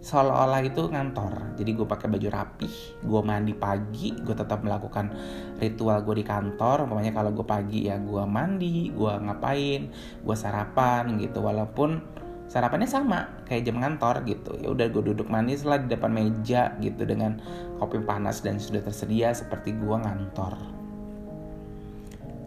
[0.00, 1.60] seolah-olah itu ngantor.
[1.60, 5.12] Jadi gue pakai baju rapih gue mandi pagi gue tetap melakukan
[5.60, 6.88] ritual gue di kantor.
[6.88, 9.92] Umpamanya kalau gue pagi ya gue mandi gue ngapain
[10.24, 11.44] gue sarapan gitu.
[11.44, 12.00] Walaupun
[12.50, 14.56] sarapannya sama kayak jam kantor gitu.
[14.58, 17.38] Ya udah gue duduk manis lah di depan meja gitu dengan
[17.76, 20.56] kopi panas dan sudah tersedia seperti gue ngantor.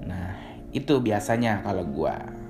[0.03, 0.35] Nah,
[0.73, 2.42] itu biasanya kalau gue.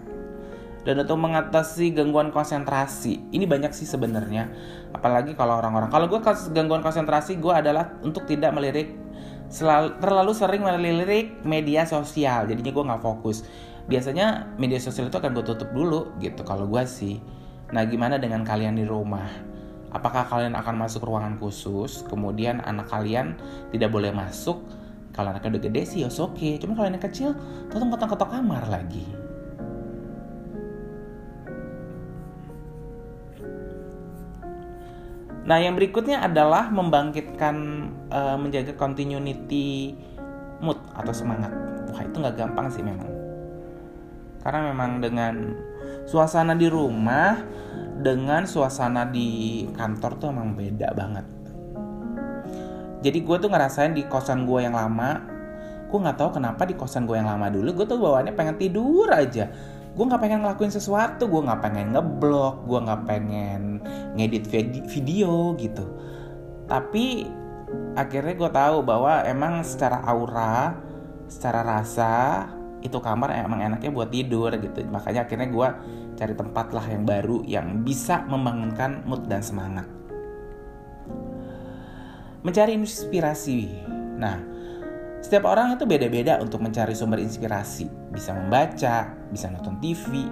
[0.84, 4.52] Dan untuk mengatasi gangguan konsentrasi, ini banyak sih sebenarnya.
[4.92, 5.88] Apalagi kalau orang-orang.
[5.88, 6.20] Kalau gue
[6.52, 9.00] gangguan konsentrasi, gue adalah untuk tidak melirik
[9.48, 12.52] selalu terlalu sering melirik media sosial.
[12.52, 13.48] Jadinya gue nggak fokus.
[13.88, 16.44] Biasanya media sosial itu akan gue tutup dulu gitu.
[16.44, 17.24] Kalau gue sih.
[17.72, 19.26] Nah, gimana dengan kalian di rumah?
[19.94, 23.38] Apakah kalian akan masuk ruangan khusus, kemudian anak kalian
[23.70, 24.62] tidak boleh masuk?
[25.14, 26.58] Kalau anaknya udah gede sih ya oke, okay.
[26.58, 27.38] cuma kalau anak kecil,
[27.70, 29.06] tonton ketok-ketok kamar lagi.
[35.44, 37.56] Nah, yang berikutnya adalah membangkitkan
[38.08, 39.98] uh, menjaga continuity
[40.64, 41.52] mood atau semangat.
[41.92, 43.12] Wah, itu nggak gampang sih memang.
[44.40, 45.36] Karena memang dengan
[46.08, 47.40] suasana di rumah
[48.04, 51.26] dengan suasana di kantor tuh emang beda banget
[53.04, 55.24] jadi gue tuh ngerasain di kosan gue yang lama
[55.88, 59.08] gue nggak tahu kenapa di kosan gue yang lama dulu gue tuh bawaannya pengen tidur
[59.12, 59.48] aja
[59.94, 63.62] gue nggak pengen ngelakuin sesuatu gue nggak pengen ngeblok gue nggak pengen
[64.18, 64.50] ngedit
[64.90, 65.86] video gitu.
[66.66, 67.30] Tapi
[67.94, 70.78] akhirnya gue tahu bahwa emang secara aura
[71.30, 72.46] secara rasa
[72.84, 74.82] itu kamar emang enaknya buat tidur gitu.
[74.90, 75.68] Makanya akhirnya gue
[76.18, 79.86] cari tempat lah yang baru yang bisa membangunkan mood dan semangat.
[82.44, 83.70] Mencari inspirasi.
[84.20, 84.53] Nah
[85.24, 87.88] setiap orang itu beda-beda untuk mencari sumber inspirasi.
[88.12, 90.28] Bisa membaca bisa nonton TV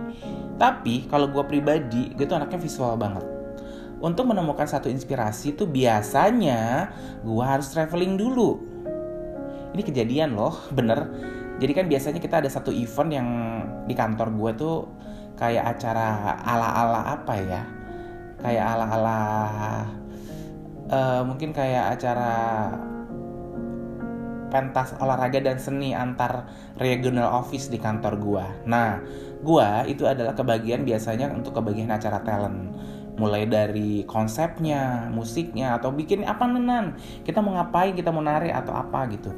[0.62, 3.26] tapi kalau gue pribadi gue tuh anaknya visual banget.
[3.98, 6.94] Untuk menemukan satu inspirasi itu biasanya
[7.26, 8.62] gue harus traveling dulu.
[9.74, 11.10] Ini kejadian loh bener.
[11.58, 13.28] Jadi kan biasanya kita ada satu event yang
[13.90, 14.78] di kantor gue tuh
[15.34, 17.62] kayak acara ala-ala apa ya?
[18.42, 19.20] Kayak ala-ala
[20.90, 22.34] uh, mungkin kayak acara
[24.52, 28.46] pentas olahraga dan seni antar regional office di kantor gua.
[28.68, 29.00] Nah,
[29.42, 32.76] gua itu adalah kebagian biasanya untuk kebagian acara talent.
[33.16, 37.00] Mulai dari konsepnya, musiknya, atau bikin apa nenan.
[37.24, 39.32] Kita mau ngapain, kita mau nari atau apa gitu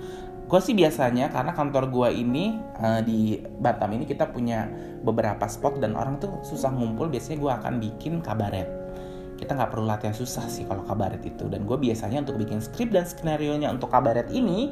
[0.54, 4.70] gue sih biasanya karena kantor gue ini uh, di Batam ini kita punya
[5.02, 8.70] beberapa spot dan orang tuh susah ngumpul biasanya gue akan bikin kabaret
[9.42, 12.94] kita nggak perlu latihan susah sih kalau kabaret itu dan gue biasanya untuk bikin skrip
[12.94, 14.70] dan skenario nya untuk kabaret ini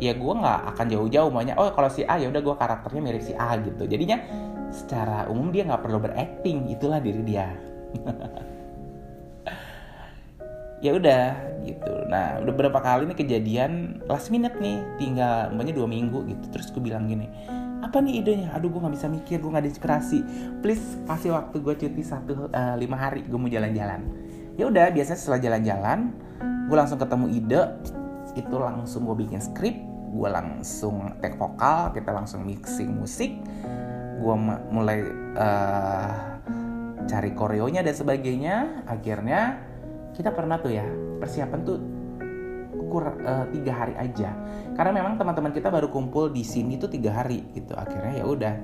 [0.00, 3.22] ya gue nggak akan jauh-jauh banyak oh kalau si A ya udah gue karakternya mirip
[3.22, 3.84] si A gitu.
[3.84, 4.18] Jadinya
[4.72, 7.52] secara umum dia nggak perlu berakting itulah diri dia.
[10.80, 11.36] Ya udah
[11.68, 11.92] gitu.
[12.08, 16.56] Nah udah berapa kali nih kejadian last minute nih tinggal umpamanya dua minggu gitu.
[16.56, 17.28] Terus gue bilang gini
[17.84, 18.48] apa nih idenya?
[18.56, 20.24] Aduh gue nggak bisa mikir gue nggak ada inspirasi
[20.64, 24.08] please kasih waktu gue cuti satu uh, lima hari gue mau jalan-jalan.
[24.56, 27.62] Ya udah biasanya setelah jalan-jalan gue langsung ketemu ide
[28.38, 29.74] itu langsung gue bikin skrip
[30.10, 33.38] gue langsung take vokal kita langsung mixing musik.
[34.20, 34.34] Gue
[34.68, 35.00] mulai
[35.38, 36.12] uh,
[37.06, 38.84] cari koreonya dan sebagainya.
[38.90, 39.62] Akhirnya
[40.12, 40.84] kita pernah tuh ya
[41.22, 41.78] persiapan tuh
[42.90, 44.34] kurang uh, tiga hari aja.
[44.74, 47.72] Karena memang teman-teman kita baru kumpul di sini tuh tiga hari gitu.
[47.78, 48.54] Akhirnya ya udah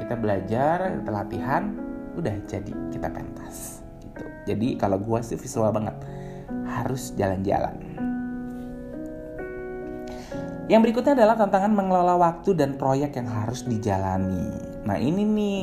[0.00, 1.62] kita belajar kita latihan
[2.16, 4.24] udah jadi kita pentas gitu.
[4.48, 5.94] Jadi kalau gue sih visual banget
[6.64, 7.76] harus jalan-jalan
[10.64, 14.48] yang berikutnya adalah tantangan mengelola waktu dan proyek yang harus dijalani.
[14.88, 15.58] Nah ini nih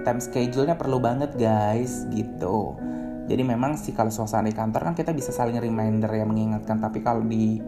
[0.00, 2.72] time schedule-nya perlu banget guys gitu.
[3.26, 6.80] Jadi memang sih kalau suasana di kantor kan kita bisa saling reminder ya mengingatkan.
[6.80, 7.60] Tapi kalau di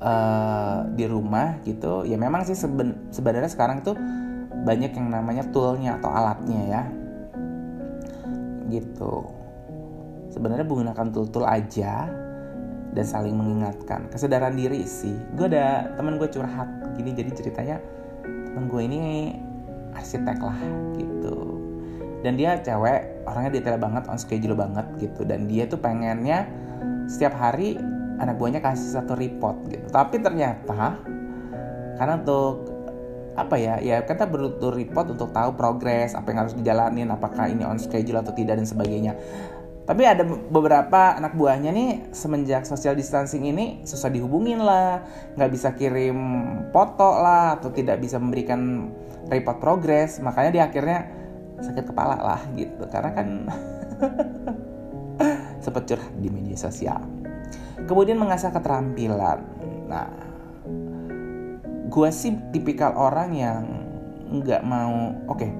[0.00, 3.98] uh, di rumah gitu ya memang sih seben, sebenarnya sekarang tuh
[4.64, 6.82] banyak yang namanya toolnya atau alatnya ya.
[8.72, 9.14] Gitu.
[10.32, 12.08] Sebenarnya menggunakan tool-tool aja
[12.98, 14.10] dan saling mengingatkan.
[14.10, 15.14] Kesadaran diri sih.
[15.38, 16.66] Gue ada teman gue curhat.
[16.98, 17.78] Gini jadi ceritanya
[18.26, 19.02] teman gue ini
[19.94, 20.58] arsitek lah
[20.98, 21.62] gitu.
[22.26, 25.22] Dan dia cewek orangnya detail banget on schedule banget gitu.
[25.22, 26.50] Dan dia tuh pengennya
[27.06, 27.78] setiap hari
[28.18, 29.86] anak buahnya kasih satu report gitu.
[29.94, 30.98] Tapi ternyata
[31.94, 32.78] karena untuk
[33.38, 37.62] apa ya ya kita butuh report untuk tahu progres apa yang harus dijalanin apakah ini
[37.62, 39.14] on schedule atau tidak dan sebagainya
[39.88, 40.20] tapi ada
[40.52, 45.00] beberapa anak buahnya nih semenjak social distancing ini susah dihubungin lah.
[45.32, 46.20] Nggak bisa kirim
[46.76, 48.92] foto lah atau tidak bisa memberikan
[49.32, 51.08] report progres makanya di akhirnya
[51.64, 52.84] sakit kepala lah gitu.
[52.84, 53.28] Karena kan
[55.64, 57.00] sempat curhat di media sosial.
[57.88, 59.40] Kemudian mengasah keterampilan.
[59.88, 60.12] Nah
[61.88, 63.64] gue sih tipikal orang yang
[64.28, 65.50] nggak mau oke okay,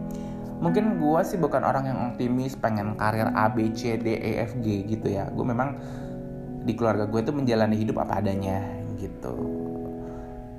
[0.58, 4.58] mungkin gue sih bukan orang yang optimis pengen karir A B C D E F
[4.62, 5.30] G gitu ya.
[5.30, 5.78] Gue memang
[6.66, 8.62] di keluarga gue tuh menjalani hidup apa adanya
[8.98, 9.34] gitu.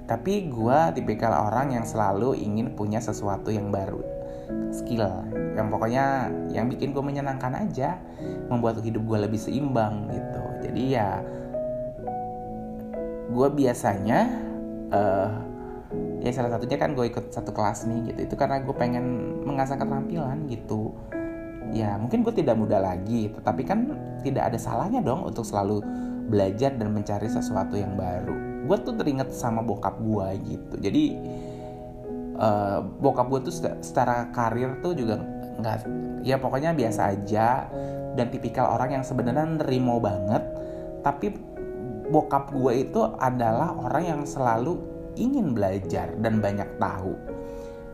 [0.10, 4.02] Tapi gue tipikal orang yang selalu ingin punya sesuatu yang baru
[4.74, 5.06] skill
[5.54, 7.98] yang pokoknya yang bikin gue menyenangkan aja
[8.50, 10.42] membuat hidup gue lebih seimbang gitu.
[10.66, 11.22] Jadi ya
[13.30, 14.20] gue biasanya
[14.90, 15.30] uh,
[16.20, 18.20] ya salah satunya kan gue ikut satu kelas nih gitu.
[18.30, 19.06] Itu karena gue pengen
[19.46, 20.94] mengasah keterampilan gitu.
[21.70, 23.94] Ya mungkin gue tidak muda lagi tetapi kan
[24.26, 25.82] tidak ada salahnya dong untuk selalu
[26.30, 28.66] belajar dan mencari sesuatu yang baru.
[28.70, 30.76] Gue tuh teringat sama bokap gue gitu.
[30.78, 31.04] Jadi
[32.38, 35.22] uh, bokap gue tuh secara karir tuh juga
[35.60, 35.76] nggak
[36.24, 37.68] ya pokoknya biasa aja
[38.14, 40.42] dan tipikal orang yang sebenarnya nerimo banget.
[41.02, 41.34] Tapi
[42.10, 47.14] bokap gue itu adalah orang yang selalu ingin belajar dan banyak tahu.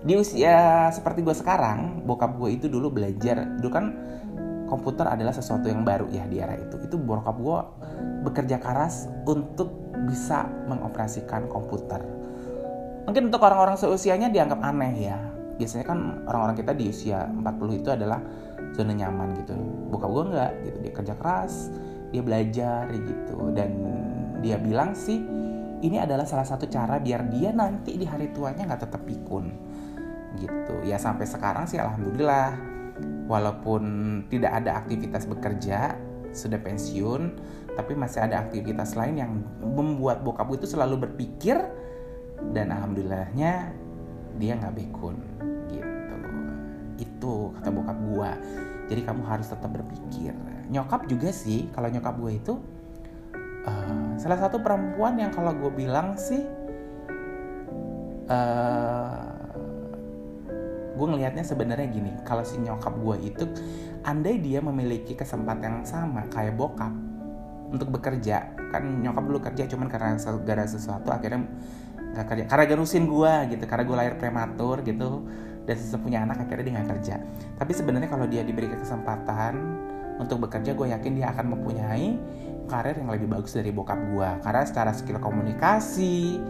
[0.06, 3.86] Di usia seperti gue sekarang bokap gue itu dulu belajar dulu kan
[4.70, 6.78] komputer adalah sesuatu yang baru ya di era itu.
[6.86, 7.60] Itu bokap gue
[8.30, 9.74] bekerja keras untuk
[10.06, 12.06] bisa mengoperasikan komputer.
[13.10, 15.18] Mungkin untuk orang-orang seusianya dianggap aneh ya.
[15.58, 18.22] Biasanya kan orang-orang kita di usia 40 itu adalah
[18.78, 19.58] zona nyaman gitu.
[19.90, 20.78] Bokap gue nggak gitu.
[20.86, 21.74] Dia kerja keras
[22.14, 23.52] dia belajar gitu.
[23.58, 23.72] Dan
[24.46, 25.20] dia bilang sih
[25.84, 29.52] ini adalah salah satu cara biar dia nanti di hari tuanya nggak tetap pikun.
[30.40, 30.76] Gitu.
[30.88, 32.76] Ya sampai sekarang sih alhamdulillah.
[33.26, 33.84] Walaupun
[34.30, 35.98] tidak ada aktivitas bekerja
[36.30, 37.34] sudah pensiun
[37.74, 39.32] tapi masih ada aktivitas lain yang
[39.64, 41.58] membuat bokap itu selalu berpikir
[42.54, 43.74] dan alhamdulillahnya
[44.38, 45.18] dia nggak bekun
[45.74, 46.16] gitu.
[47.02, 48.32] Itu kata bokap gua
[48.86, 50.34] jadi kamu harus tetap berpikir.
[50.70, 52.54] Nyokap juga sih kalau nyokap gue itu
[53.66, 56.46] uh, salah satu perempuan yang kalau gue bilang sih
[58.30, 59.36] uh,
[60.96, 63.46] gue ngelihatnya sebenarnya gini kalau si nyokap gue itu
[64.08, 66.94] andai dia memiliki kesempatan yang sama kayak bokap
[67.70, 68.56] untuk bekerja.
[68.72, 71.44] Kan nyokap dulu kerja cuman karena segala sesuatu akhirnya
[72.16, 72.44] nggak kerja.
[72.48, 75.28] Karena garusin gue gitu karena gue lahir prematur gitu
[75.66, 77.16] dan sesepunya anak akhirnya dia nggak kerja.
[77.60, 79.54] Tapi sebenarnya kalau dia diberi kesempatan
[80.16, 82.16] untuk bekerja gue yakin dia akan mempunyai
[82.66, 86.42] karir yang lebih bagus dari bokap gue karena secara skill komunikasi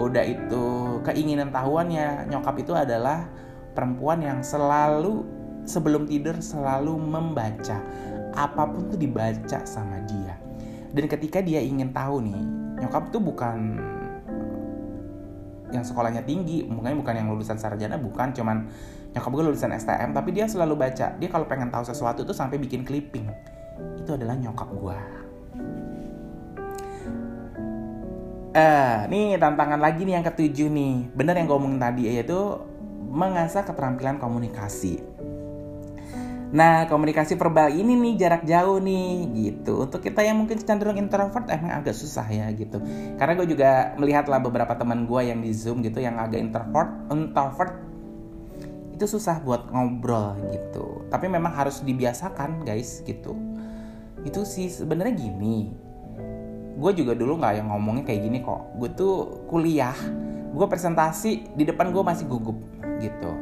[0.00, 0.64] udah itu
[1.04, 3.28] keinginan tahuannya nyokap itu adalah
[3.76, 5.24] perempuan yang selalu
[5.68, 7.78] sebelum tidur selalu membaca.
[8.32, 10.38] Apa pun tuh dibaca sama dia.
[10.90, 12.42] Dan ketika dia ingin tahu nih
[12.80, 13.76] nyokap tuh bukan
[15.70, 18.66] yang sekolahnya tinggi mungkin bukan yang lulusan sarjana bukan cuman
[19.14, 21.14] nyokap gue lulusan STM tapi dia selalu baca.
[21.14, 23.28] Dia kalau pengen tahu sesuatu tuh sampai bikin clipping.
[24.00, 25.19] Itu adalah nyokap gue
[28.50, 31.14] Eh, nih tantangan lagi nih yang ketujuh nih.
[31.14, 32.58] Bener yang gue omongin tadi yaitu
[33.06, 34.98] mengasah keterampilan komunikasi.
[36.50, 39.86] Nah, komunikasi verbal ini nih jarak jauh nih gitu.
[39.86, 42.82] Untuk kita yang mungkin cenderung introvert emang agak susah ya gitu.
[43.22, 47.78] Karena gue juga melihatlah beberapa teman gue yang di Zoom gitu yang agak introvert, introvert
[48.90, 51.06] itu susah buat ngobrol gitu.
[51.06, 53.38] Tapi memang harus dibiasakan guys gitu.
[54.26, 55.89] Itu sih sebenarnya gini.
[56.80, 58.72] Gue juga dulu nggak yang ngomongnya kayak gini kok.
[58.80, 59.94] Gue tuh kuliah,
[60.56, 62.56] gue presentasi di depan gue masih gugup
[63.04, 63.32] gitu.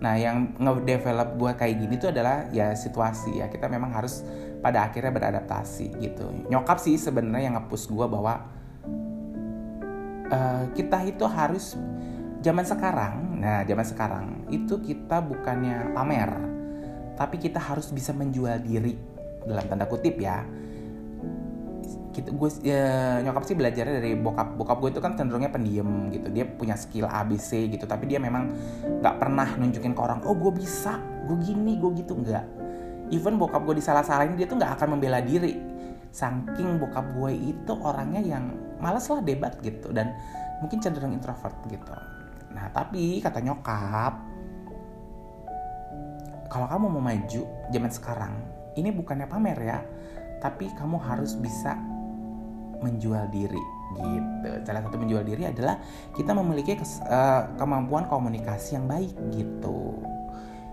[0.00, 3.50] Nah yang nge-develop gue kayak gini tuh adalah ya situasi ya.
[3.50, 4.22] Kita memang harus
[4.62, 6.30] pada akhirnya beradaptasi gitu.
[6.46, 8.46] Nyokap sih sebenarnya yang ngepush gue bahwa
[10.30, 11.74] uh, kita itu harus
[12.40, 16.30] zaman sekarang nah zaman sekarang itu kita bukannya pamer
[17.16, 18.96] tapi kita harus bisa menjual diri
[19.44, 20.44] dalam tanda kutip ya
[22.10, 24.58] gitu gue ya, nyokap sih belajarnya dari bokap.
[24.58, 26.28] Bokap gue itu kan cenderungnya pendiam gitu.
[26.30, 27.84] Dia punya skill ABC gitu.
[27.86, 28.50] Tapi dia memang
[29.00, 32.18] nggak pernah nunjukin ke orang oh gue bisa gue gini gue gitu.
[32.18, 32.44] Nggak.
[33.10, 35.58] Even bokap gue disalah-salahin dia tuh nggak akan membela diri.
[36.10, 38.50] Saking bokap gue itu orangnya yang
[38.82, 40.10] males lah debat gitu dan
[40.58, 41.94] mungkin cenderung introvert gitu.
[42.50, 44.14] Nah tapi kata nyokap
[46.50, 48.34] kalau kamu mau maju zaman sekarang
[48.74, 49.78] ini bukannya pamer ya
[50.40, 51.76] tapi kamu harus bisa
[52.80, 53.60] menjual diri
[54.00, 54.48] gitu.
[54.64, 55.78] Salah satu menjual diri adalah
[56.16, 60.00] kita memiliki kes, uh, kemampuan komunikasi yang baik gitu.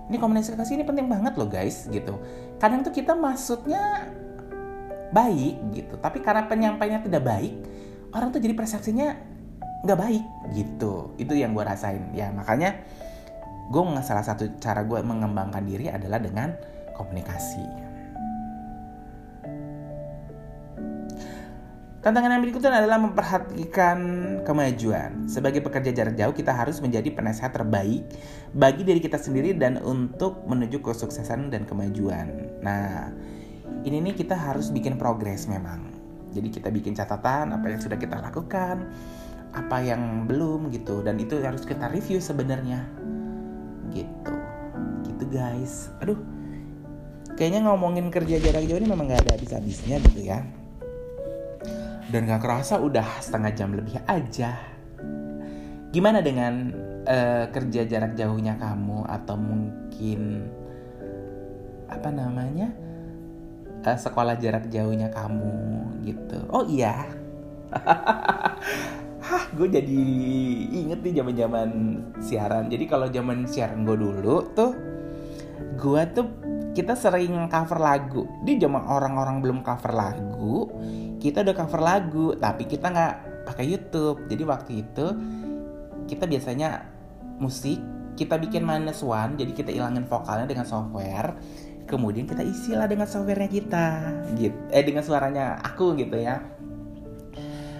[0.07, 2.15] Ini komunikasi ini penting banget loh guys gitu.
[2.63, 4.07] Kadang tuh kita maksudnya
[5.11, 7.55] baik gitu, tapi karena penyampainya tidak baik,
[8.11, 9.07] orang tuh jadi persepsinya
[9.83, 10.23] nggak baik
[10.55, 11.11] gitu.
[11.19, 12.75] Itu yang gue rasain ya makanya
[13.67, 16.55] gue salah satu cara gue mengembangkan diri adalah dengan
[16.95, 17.86] komunikasi.
[22.07, 23.99] Tantangan yang berikutnya adalah memperhatikan
[24.47, 25.27] kemajuan.
[25.27, 28.07] Sebagai pekerja jarak jauh, kita harus menjadi penasehat terbaik
[28.55, 32.31] bagi diri kita sendiri dan untuk menuju kesuksesan dan kemajuan.
[32.63, 33.11] Nah,
[33.83, 35.91] ini nih kita harus bikin progres memang.
[36.31, 38.87] Jadi kita bikin catatan apa yang sudah kita lakukan,
[39.51, 42.87] apa yang belum gitu dan itu harus kita review sebenarnya
[43.91, 44.35] gitu
[45.07, 46.19] gitu guys aduh
[47.35, 50.45] kayaknya ngomongin kerja jarak jauh ini memang gak ada habis-habisnya gitu ya
[52.07, 54.55] dan gak kerasa udah setengah jam lebih aja.
[55.91, 56.71] Gimana dengan
[57.03, 60.47] uh, kerja jarak jauhnya kamu atau mungkin
[61.87, 62.71] apa namanya
[63.87, 65.55] uh, sekolah jarak jauhnya kamu
[66.07, 66.39] gitu?
[66.51, 67.07] Oh iya.
[69.27, 70.01] Hah, gue jadi
[70.71, 71.69] inget nih zaman zaman
[72.23, 72.71] siaran.
[72.71, 74.71] Jadi kalau zaman siaran gue dulu tuh,
[75.75, 76.46] gue tuh
[76.77, 78.29] kita sering cover lagu.
[78.45, 80.69] Di zaman orang-orang belum cover lagu,
[81.17, 83.13] kita udah cover lagu, tapi kita nggak
[83.49, 84.29] pakai YouTube.
[84.29, 85.05] Jadi waktu itu
[86.05, 86.85] kita biasanya
[87.41, 87.81] musik
[88.13, 91.33] kita bikin minus one, jadi kita ilangin vokalnya dengan software.
[91.89, 93.87] Kemudian kita isilah dengan softwarenya kita,
[94.37, 94.57] gitu.
[94.73, 96.57] Eh dengan suaranya aku gitu ya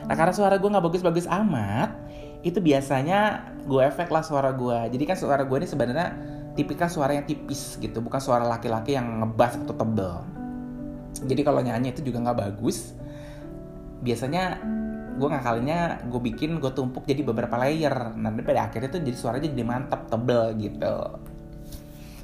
[0.08, 1.92] Nah karena suara gue nggak bagus-bagus amat,
[2.42, 4.96] itu biasanya gue efek lah suara gue.
[4.96, 6.08] Jadi kan suara gue ini sebenarnya
[6.58, 10.14] tipikal suara yang tipis gitu, bukan suara laki-laki yang ngebas atau tebel.
[11.30, 12.98] Jadi kalau nyanyi itu juga nggak bagus.
[14.02, 14.62] Biasanya
[15.18, 18.18] gue ngakalinnya gue bikin gue tumpuk jadi beberapa layer.
[18.18, 20.98] Nanti pada akhirnya tuh jadi suaranya jadi mantap tebel gitu.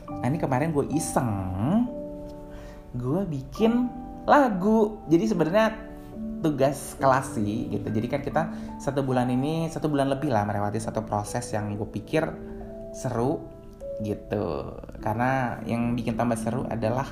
[0.10, 1.32] Nah ini kemarin gue iseng,
[2.98, 3.88] gue bikin
[4.26, 4.98] lagu.
[5.10, 5.94] Jadi sebenarnya
[6.44, 8.42] tugas kelas sih gitu jadi kan kita
[8.76, 12.28] satu bulan ini satu bulan lebih lah melewati satu proses yang gue pikir
[12.92, 13.40] seru
[14.04, 14.78] gitu.
[15.00, 17.08] Karena yang bikin tambah seru adalah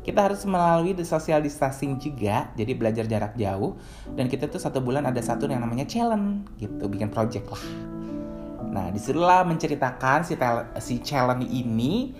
[0.00, 3.76] kita harus melalui social distancing juga jadi belajar jarak jauh
[4.16, 7.64] dan kita tuh satu bulan ada satu yang namanya challenge gitu bikin project lah.
[8.70, 10.34] Nah di situlah menceritakan si,
[10.80, 12.16] si challenge ini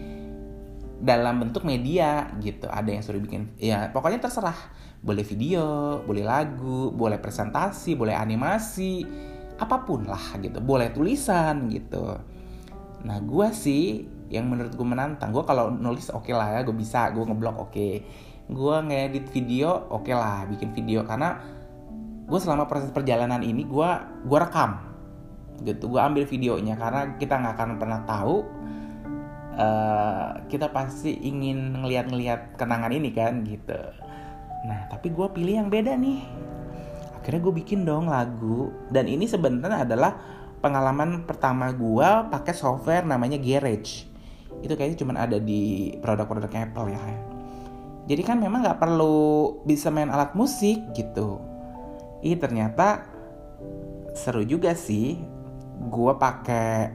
[1.00, 2.68] dalam bentuk media gitu.
[2.68, 4.76] Ada yang suruh bikin ya pokoknya terserah.
[5.00, 5.64] Boleh video
[6.04, 9.08] boleh lagu boleh presentasi boleh animasi
[9.56, 10.60] apa pun lah gitu.
[10.60, 12.12] Boleh tulisan gitu
[13.06, 16.76] nah gue sih yang menurut gue menantang gue kalau nulis oke okay lah ya gue
[16.76, 18.04] bisa gue ngeblok oke okay.
[18.50, 21.40] gue ngedit video oke okay lah bikin video karena
[22.30, 23.90] gue selama proses perjalanan ini gue
[24.26, 24.78] gue rekam
[25.66, 28.36] gitu gue ambil videonya karena kita nggak akan pernah tahu
[29.58, 33.76] uh, kita pasti ingin ngeliat-ngeliat kenangan ini kan gitu
[34.64, 36.20] Nah, tapi gue pilih yang beda nih.
[37.20, 38.72] Akhirnya gue bikin dong lagu.
[38.92, 40.12] Dan ini sebenarnya adalah
[40.60, 44.06] pengalaman pertama gue pakai software namanya Garage.
[44.60, 47.02] Itu kayaknya cuma ada di produk-produk Apple ya.
[48.08, 51.40] Jadi kan memang nggak perlu bisa main alat musik gitu.
[52.20, 53.08] Ih ternyata
[54.12, 55.16] seru juga sih.
[55.80, 56.92] Gue pakai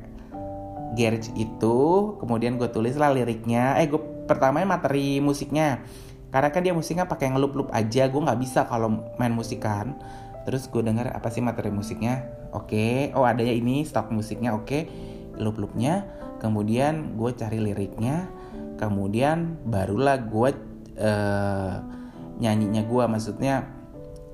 [0.93, 1.77] Garage itu,
[2.21, 3.81] kemudian gue tulis lah liriknya.
[3.81, 3.99] Eh gue
[4.29, 5.81] pertamanya materi musiknya
[6.35, 9.95] karena kan dia musiknya pakai ngelup loop aja gue nggak bisa kalau main musikan
[10.45, 12.29] terus gue dengar apa sih materi musiknya?
[12.53, 13.11] Oke.
[13.11, 13.17] Okay.
[13.17, 14.53] oh adanya ini stok musiknya.
[14.53, 14.65] Oke.
[14.65, 14.81] Okay.
[15.35, 16.07] loop loopnya
[16.39, 18.29] kemudian gue cari liriknya.
[18.79, 20.51] Kemudian barulah gue
[20.99, 21.73] uh,
[22.39, 23.67] nyanyinya gue maksudnya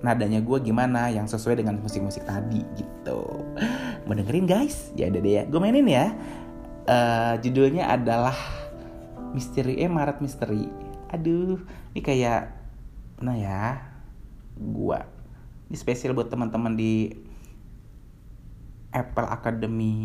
[0.02, 3.22] nadanya gue gimana yang sesuai dengan musik-musik tadi gitu.
[4.06, 4.94] Mau dengerin guys?
[4.98, 5.44] Ya udah deh ya.
[5.50, 6.14] Gue mainin ya.
[6.90, 8.34] Uh, judulnya adalah
[9.32, 10.68] misteri eh Maret misteri.
[11.14, 11.62] Aduh
[11.94, 12.52] ini kayak
[13.22, 13.78] nah ya?
[14.58, 15.21] Gua
[15.72, 17.08] ini spesial buat teman-teman di
[18.92, 19.96] Apple Academy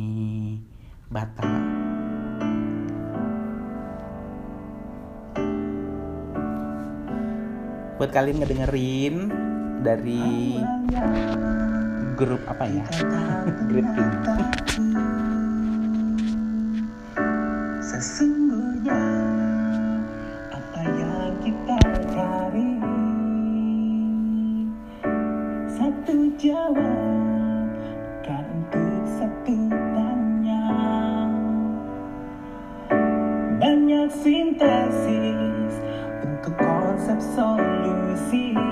[1.11, 1.59] Batam.
[7.99, 9.17] Buat kalian ngedengerin
[9.83, 10.55] dari
[12.15, 12.87] grup apa ya?
[13.67, 13.91] Grup
[17.91, 18.36] ini
[34.27, 35.75] banyak sintesis
[36.27, 38.66] untuk konsep solusi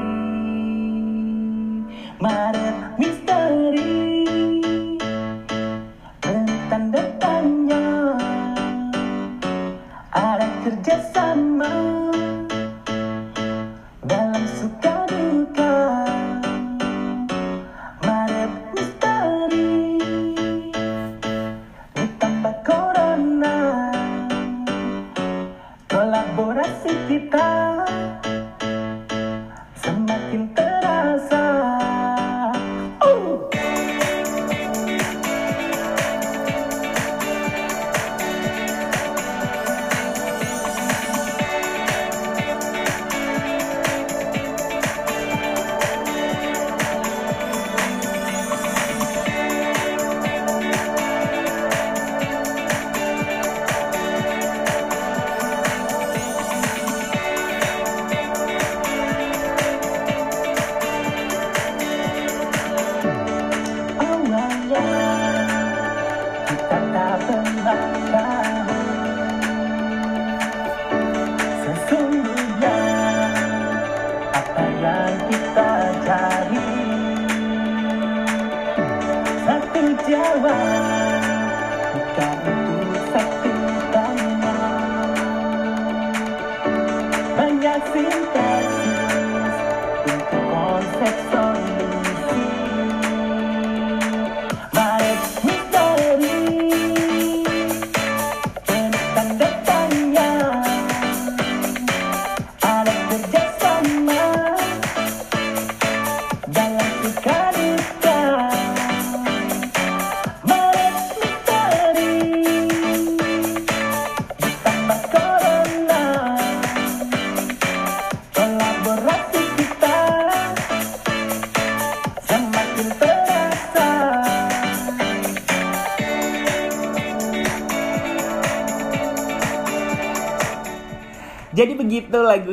[87.87, 88.54] everything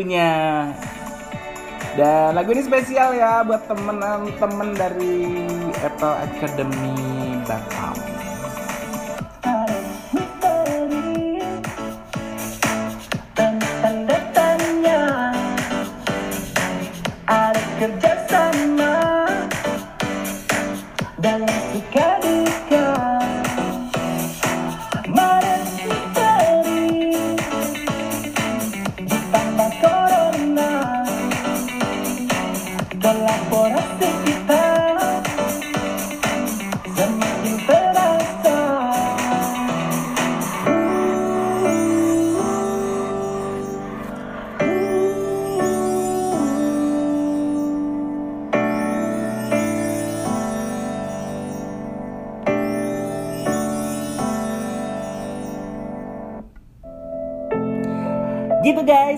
[0.02, 0.34] lagunya.
[1.92, 5.46] Dan lagu ini spesial ya buat temen-temen dari
[5.84, 7.11] Apple Academy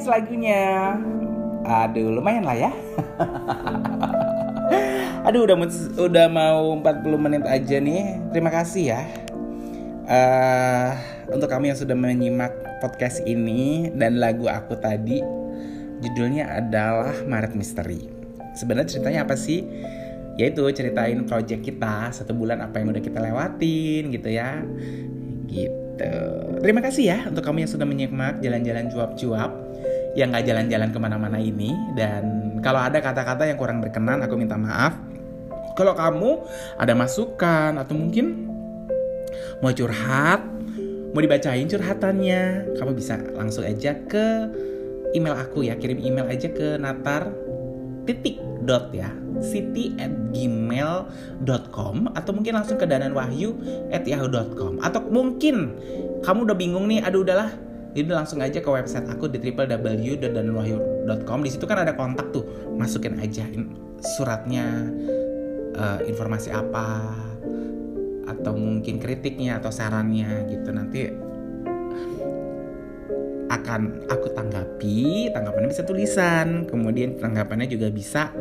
[0.07, 0.97] lagunya.
[1.63, 2.71] Aduh lumayan lah ya.
[5.23, 5.55] Aduh udah
[5.95, 8.19] udah mau 40 menit aja nih.
[8.35, 9.01] Terima kasih ya.
[10.03, 10.91] eh
[11.31, 12.51] untuk kami yang sudah menyimak
[12.83, 15.23] podcast ini dan lagu aku tadi
[16.03, 18.11] judulnya adalah Maret Misteri.
[18.59, 19.63] Sebenarnya ceritanya apa sih?
[20.35, 24.59] Yaitu ceritain project kita satu bulan apa yang udah kita lewatin gitu ya.
[25.47, 26.13] Gitu.
[26.59, 29.62] Terima kasih ya untuk kamu yang sudah menyimak jalan-jalan cuap-cuap
[30.13, 31.73] yang nggak jalan-jalan ke mana-mana ini.
[31.97, 34.97] Dan kalau ada kata-kata yang kurang berkenan aku minta maaf.
[35.73, 36.31] Kalau kamu
[36.77, 38.45] ada masukan atau mungkin
[39.59, 40.45] mau curhat,
[41.11, 44.53] mau dibacain curhatannya, kamu bisa langsung aja ke
[45.17, 47.33] email aku ya, kirim email aja ke natar
[48.05, 49.11] titik dot ya
[49.43, 53.55] city at gmail.com atau mungkin langsung ke dananwahyu
[53.91, 55.75] at yahoo.com atau mungkin
[56.23, 57.51] kamu udah bingung nih aduh udahlah
[57.93, 62.41] jadi langsung aja ke website aku di www.dananwahyu.com di situ kan ada kontak tuh
[62.73, 63.45] masukin aja
[64.17, 64.89] suratnya
[65.77, 67.13] eh, informasi apa
[68.23, 70.69] atau mungkin kritiknya atau sarannya gitu.
[70.73, 71.01] Nanti
[73.53, 78.33] akan aku tanggapi tanggapannya bisa tulisan kemudian tanggapannya juga bisa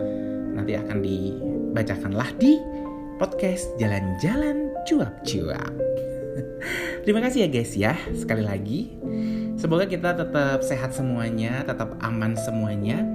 [0.57, 2.57] nanti akan dibacakanlah di
[3.21, 5.73] podcast jalan-jalan cuap-cuap.
[7.05, 8.81] Terima kasih ya guys ya sekali lagi
[9.63, 13.07] semoga kita tetap sehat semuanya tetap aman semuanya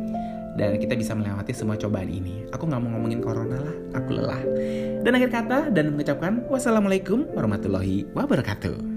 [0.55, 2.47] dan kita bisa melewati semua cobaan ini.
[2.49, 4.41] Aku nggak mau ngomongin corona lah aku lelah.
[5.05, 8.96] Dan akhir kata dan mengucapkan wassalamualaikum warahmatullahi wabarakatuh